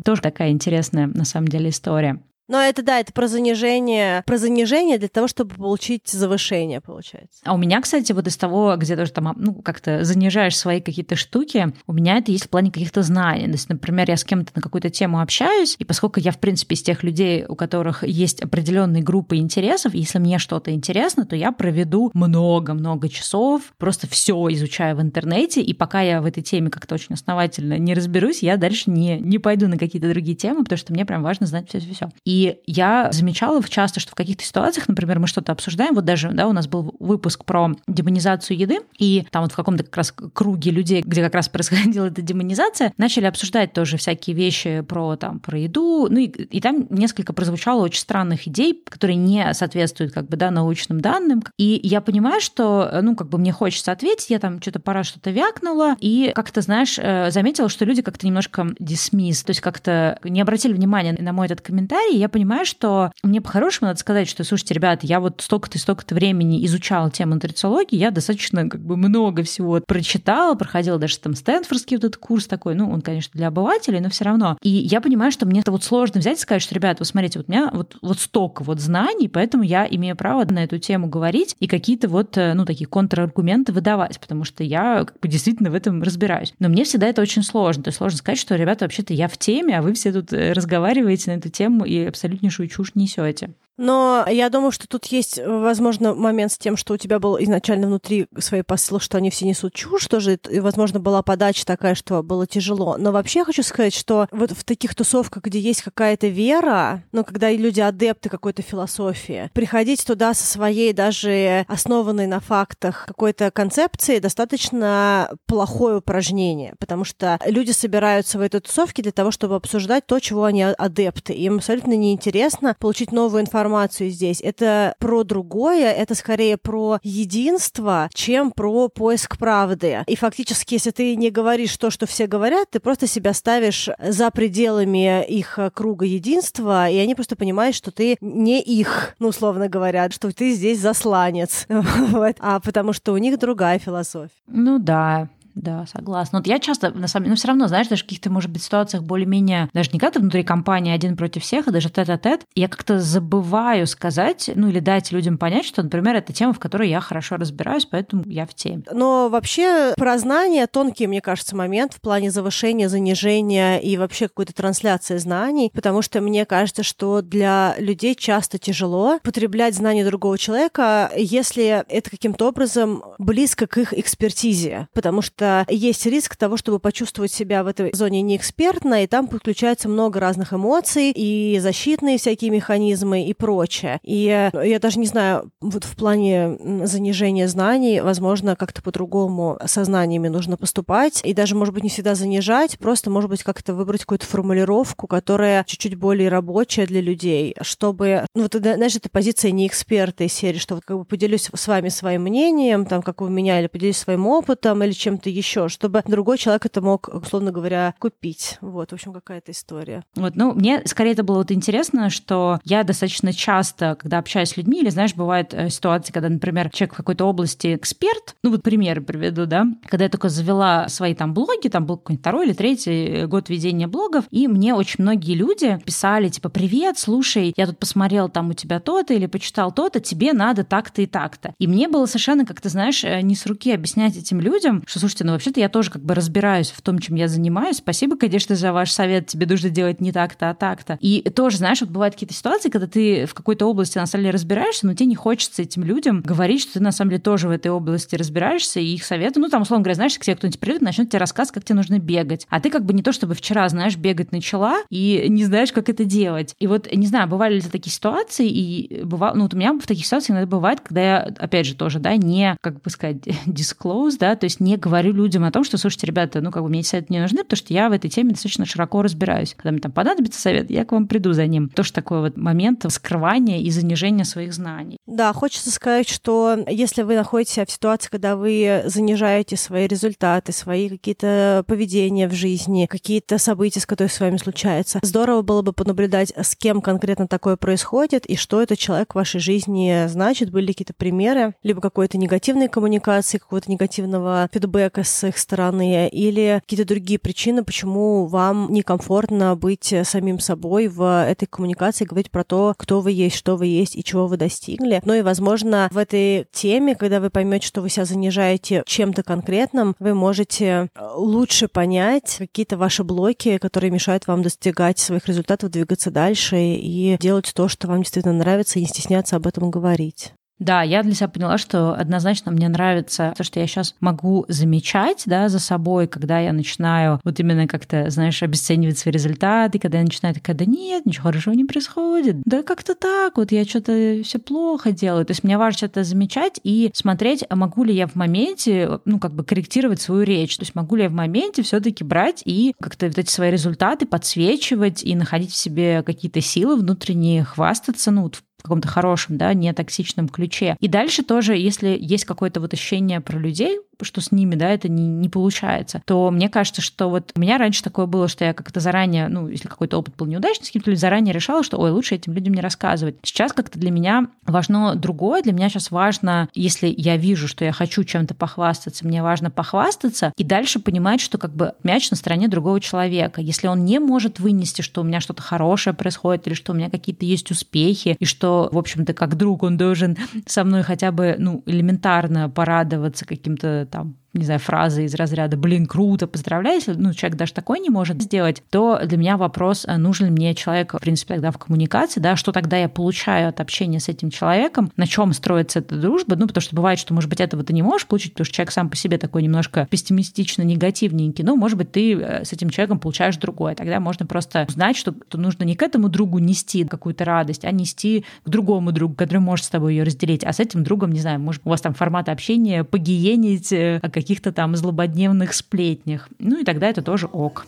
[0.00, 2.20] Тоже такая интересная, на самом деле, история.
[2.46, 7.40] Но это да, это про занижение, про занижение для того, чтобы получить завышение, получается.
[7.44, 11.16] А у меня, кстати, вот из того, где тоже там, ну, как-то занижаешь свои какие-то
[11.16, 13.46] штуки, у меня это есть в плане каких-то знаний.
[13.46, 16.74] То есть, например, я с кем-то на какую-то тему общаюсь, и поскольку я, в принципе,
[16.74, 21.50] из тех людей, у которых есть определенные группы интересов, если мне что-то интересно, то я
[21.50, 26.94] проведу много-много часов, просто все изучаю в интернете, и пока я в этой теме как-то
[26.96, 30.92] очень основательно не разберусь, я дальше не, не пойду на какие-то другие темы, потому что
[30.92, 32.10] мне прям важно знать все-все-все.
[32.24, 36.30] И и я замечала часто, что в каких-то ситуациях, например, мы что-то обсуждаем, вот даже,
[36.32, 40.12] да, у нас был выпуск про демонизацию еды, и там вот в каком-то как раз
[40.12, 45.38] круге людей, где как раз происходила эта демонизация, начали обсуждать тоже всякие вещи про, там,
[45.38, 50.28] про еду, ну и, и там несколько прозвучало очень странных идей, которые не соответствуют как
[50.28, 51.44] бы, да, научным данным.
[51.56, 55.30] И я понимаю, что, ну, как бы мне хочется ответить, я там что-то пора что-то
[55.30, 60.40] вякнула, и как-то, знаешь, э, заметила, что люди как-то немножко дисмисс, то есть как-то не
[60.40, 64.72] обратили внимания на мой этот комментарий, я понимаю, что мне по-хорошему надо сказать, что, слушайте,
[64.72, 69.42] ребята, я вот столько-то и столько-то времени изучала тему нутрициологии, я достаточно как бы много
[69.42, 74.00] всего прочитала, проходила даже там Стэнфордский вот этот курс такой, ну, он, конечно, для обывателей,
[74.00, 74.56] но все равно.
[74.62, 77.38] И я понимаю, что мне это вот сложно взять и сказать, что, ребята, вот смотрите,
[77.38, 81.08] вот у меня вот, вот столько вот знаний, поэтому я имею право на эту тему
[81.08, 85.70] говорить и какие-то вот, э, ну, такие контраргументы выдавать, потому что я как бы действительно
[85.70, 86.54] в этом разбираюсь.
[86.58, 87.82] Но мне всегда это очень сложно.
[87.82, 90.52] То есть сложно сказать, что, ребята, вообще-то я в теме, а вы все тут э,
[90.52, 93.50] разговариваете на эту тему и абсолютнейшую чушь несете.
[93.76, 97.88] Но я думаю, что тут есть, возможно, момент с тем, что у тебя был изначально
[97.88, 102.22] внутри своей посыл, что они все несут чушь, тоже, и, возможно, была подача такая, что
[102.22, 102.96] было тяжело.
[102.98, 107.24] Но вообще я хочу сказать, что вот в таких тусовках, где есть какая-то вера, ну,
[107.24, 114.20] когда люди адепты какой-то философии, приходить туда со своей даже основанной на фактах какой-то концепции
[114.20, 120.20] достаточно плохое упражнение, потому что люди собираются в этой тусовке для того, чтобы обсуждать то,
[120.20, 121.32] чего они адепты.
[121.32, 124.40] Им абсолютно неинтересно получить новую информацию информацию здесь.
[124.42, 130.04] Это про другое, это скорее про единство, чем про поиск правды.
[130.06, 134.30] И фактически, если ты не говоришь то, что все говорят, ты просто себя ставишь за
[134.30, 140.10] пределами их круга единства, и они просто понимают, что ты не их, ну, условно говоря,
[140.10, 141.66] что ты здесь засланец.
[141.68, 142.36] вот.
[142.40, 144.30] А потому что у них другая философия.
[144.46, 146.40] Ну да, Да, согласна.
[146.40, 148.62] Вот я часто, на самом деле, но все равно, знаешь, даже в каких-то, может быть,
[148.62, 153.00] ситуациях более-менее, даже не как-то внутри компании один против всех, а даже тет-а-тет, я как-то
[153.00, 157.36] забываю сказать, ну или дать людям понять, что, например, это тема, в которой я хорошо
[157.36, 158.82] разбираюсь, поэтому я в теме.
[158.90, 164.54] Но вообще про знания тонкий, мне кажется, момент в плане завышения, занижения и вообще какой-то
[164.54, 171.12] трансляции знаний, потому что мне кажется, что для людей часто тяжело потреблять знания другого человека,
[171.16, 177.32] если это каким-то образом близко к их экспертизе, потому что есть риск того, чтобы почувствовать
[177.32, 183.24] себя в этой зоне неэкспертно, и там подключается много разных эмоций, и защитные всякие механизмы,
[183.24, 183.98] и прочее.
[184.02, 190.56] И я даже не знаю, вот в плане занижения знаний, возможно, как-то по-другому сознаниями нужно
[190.56, 195.06] поступать, и даже, может быть, не всегда занижать, просто, может быть, как-то выбрать какую-то формулировку,
[195.06, 200.32] которая чуть-чуть более рабочая для людей, чтобы, ну, вот, знаешь, это позиция не эксперта из
[200.32, 203.66] серии, что вот как бы поделюсь с вами своим мнением, там, как у меня, или
[203.66, 208.58] поделюсь своим опытом, или чем-то еще, чтобы другой человек это мог, условно говоря, купить.
[208.60, 210.04] Вот, в общем, какая-то история.
[210.14, 214.56] Вот, ну, мне скорее это было вот интересно, что я достаточно часто, когда общаюсь с
[214.56, 218.62] людьми, или, знаешь, бывают э, ситуации, когда, например, человек в какой-то области эксперт, ну, вот
[218.62, 222.52] примеры приведу, да, когда я только завела свои там блоги, там был какой-нибудь второй или
[222.52, 227.78] третий год ведения блогов, и мне очень многие люди писали, типа, привет, слушай, я тут
[227.78, 231.54] посмотрел там у тебя то-то или почитал то-то, тебе надо так-то и так-то.
[231.58, 235.00] И мне было совершенно, как ты знаешь, э, не с руки объяснять этим людям, что,
[235.00, 237.78] слушайте, ну, вообще-то я тоже как бы разбираюсь в том, чем я занимаюсь.
[237.78, 240.98] Спасибо, конечно, за ваш совет, тебе нужно делать не так-то, а так-то.
[241.00, 244.34] И тоже, знаешь, вот бывают какие-то ситуации, когда ты в какой-то области на самом деле
[244.34, 247.50] разбираешься, но тебе не хочется этим людям говорить, что ты на самом деле тоже в
[247.50, 250.82] этой области разбираешься, и их советы, ну, там, условно говоря, знаешь, к тебе кто-нибудь придет,
[250.82, 252.46] начнет тебе рассказывать, как тебе нужно бегать.
[252.50, 255.88] А ты как бы не то чтобы вчера, знаешь, бегать начала и не знаешь, как
[255.88, 256.54] это делать.
[256.58, 259.86] И вот, не знаю, бывали ли такие ситуации, и бывало, ну, вот у меня в
[259.86, 263.16] таких ситуациях иногда бывает, когда я, опять же, тоже, да, не, как бы сказать,
[263.46, 266.68] disclose, да, то есть не говорю людям о том, что, слушайте, ребята, ну, как бы
[266.68, 269.54] мне эти советы не нужны, потому что я в этой теме достаточно широко разбираюсь.
[269.54, 271.68] Когда мне там понадобится совет, я к вам приду за ним.
[271.68, 274.98] Тоже такой вот момент скрывания и занижения своих знаний.
[275.06, 280.88] Да, хочется сказать, что если вы находитесь в ситуации, когда вы занижаете свои результаты, свои
[280.88, 286.32] какие-то поведения в жизни, какие-то события, с которыми с вами случаются, здорово было бы понаблюдать,
[286.36, 290.50] с кем конкретно такое происходит и что этот человек в вашей жизни значит.
[290.50, 296.86] Были какие-то примеры, либо какой-то негативной коммуникации, какого-то негативного фидбэка с их стороны, или какие-то
[296.86, 303.00] другие причины, почему вам некомфортно быть самим собой в этой коммуникации, говорить про то, кто
[303.00, 305.00] вы есть, что вы есть и чего вы достигли.
[305.04, 309.94] Ну и, возможно, в этой теме, когда вы поймете, что вы себя занижаете чем-то конкретным,
[309.98, 316.56] вы можете лучше понять какие-то ваши блоки, которые мешают вам достигать своих результатов, двигаться дальше
[316.58, 320.32] и делать то, что вам действительно нравится, и не стесняться об этом говорить.
[320.58, 325.24] Да, я для себя поняла, что однозначно мне нравится то, что я сейчас могу замечать
[325.26, 330.04] да, за собой, когда я начинаю вот именно как-то, знаешь, обесценивать свои результаты, когда я
[330.04, 334.38] начинаю такая, да нет, ничего хорошего не происходит, да как-то так, вот я что-то все
[334.38, 335.26] плохо делаю.
[335.26, 339.18] То есть мне важно это замечать и смотреть, а могу ли я в моменте, ну,
[339.18, 342.42] как бы корректировать свою речь, то есть могу ли я в моменте все таки брать
[342.44, 348.12] и как-то вот эти свои результаты подсвечивать и находить в себе какие-то силы внутренние, хвастаться,
[348.12, 350.76] ну, вот каком-то хорошем, да, не токсичном ключе.
[350.80, 354.88] И дальше тоже, если есть какое-то вот ощущение про людей, что с ними, да, это
[354.88, 358.54] не, не получается, то мне кажется, что вот у меня раньше такое было, что я
[358.54, 362.14] как-то заранее, ну, если какой-то опыт был неудачный с кем-то, заранее решала, что, ой, лучше
[362.14, 363.16] этим людям не рассказывать.
[363.22, 367.72] Сейчас как-то для меня важно другое, для меня сейчас важно, если я вижу, что я
[367.72, 372.48] хочу чем-то похвастаться, мне важно похвастаться и дальше понимать, что как бы мяч на стороне
[372.48, 373.40] другого человека.
[373.40, 376.90] Если он не может вынести, что у меня что-то хорошее происходит или что у меня
[376.90, 380.16] какие-то есть успехи, и что, в общем-то, как друг он должен
[380.46, 385.86] со мной хотя бы, ну, элементарно порадоваться каким-то там не знаю, фразы из разряда «блин,
[385.86, 389.96] круто, поздравляю», если ну, человек даже такой не может сделать, то для меня вопрос, а
[389.98, 393.60] нужен ли мне человек, в принципе, тогда в коммуникации, да, что тогда я получаю от
[393.60, 397.30] общения с этим человеком, на чем строится эта дружба, ну, потому что бывает, что, может
[397.30, 400.62] быть, этого ты не можешь получить, потому что человек сам по себе такой немножко пессимистично
[400.62, 403.74] негативненький, но, может быть, ты э, с этим человеком получаешь другое.
[403.74, 408.24] Тогда можно просто узнать, что нужно не к этому другу нести какую-то радость, а нести
[408.44, 411.40] к другому другу, который может с тобой ее разделить, а с этим другом, не знаю,
[411.40, 416.28] может, у вас там формат общения погиенить э, о каких-то там злободневных сплетнях.
[416.38, 417.66] Ну и тогда это тоже ок.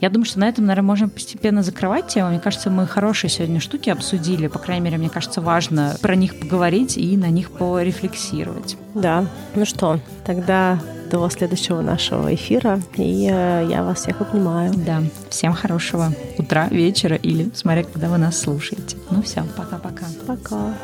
[0.00, 2.30] Я думаю, что на этом, наверное, можем постепенно закрывать тему.
[2.30, 4.46] Мне кажется, мы хорошие сегодня штуки обсудили.
[4.46, 8.76] По крайней мере, мне кажется, важно про них поговорить и на них порефлексировать.
[8.94, 9.26] Да.
[9.54, 10.80] Ну что, тогда
[11.10, 12.80] до следующего нашего эфира.
[12.96, 14.72] И э, я вас всех обнимаю.
[14.74, 15.02] Да.
[15.30, 18.96] Всем хорошего утра, вечера или смотря, когда вы нас слушаете.
[19.10, 20.06] Ну все, пока-пока.
[20.26, 20.34] Пока.
[20.34, 20.48] -пока.
[20.48, 20.74] пока.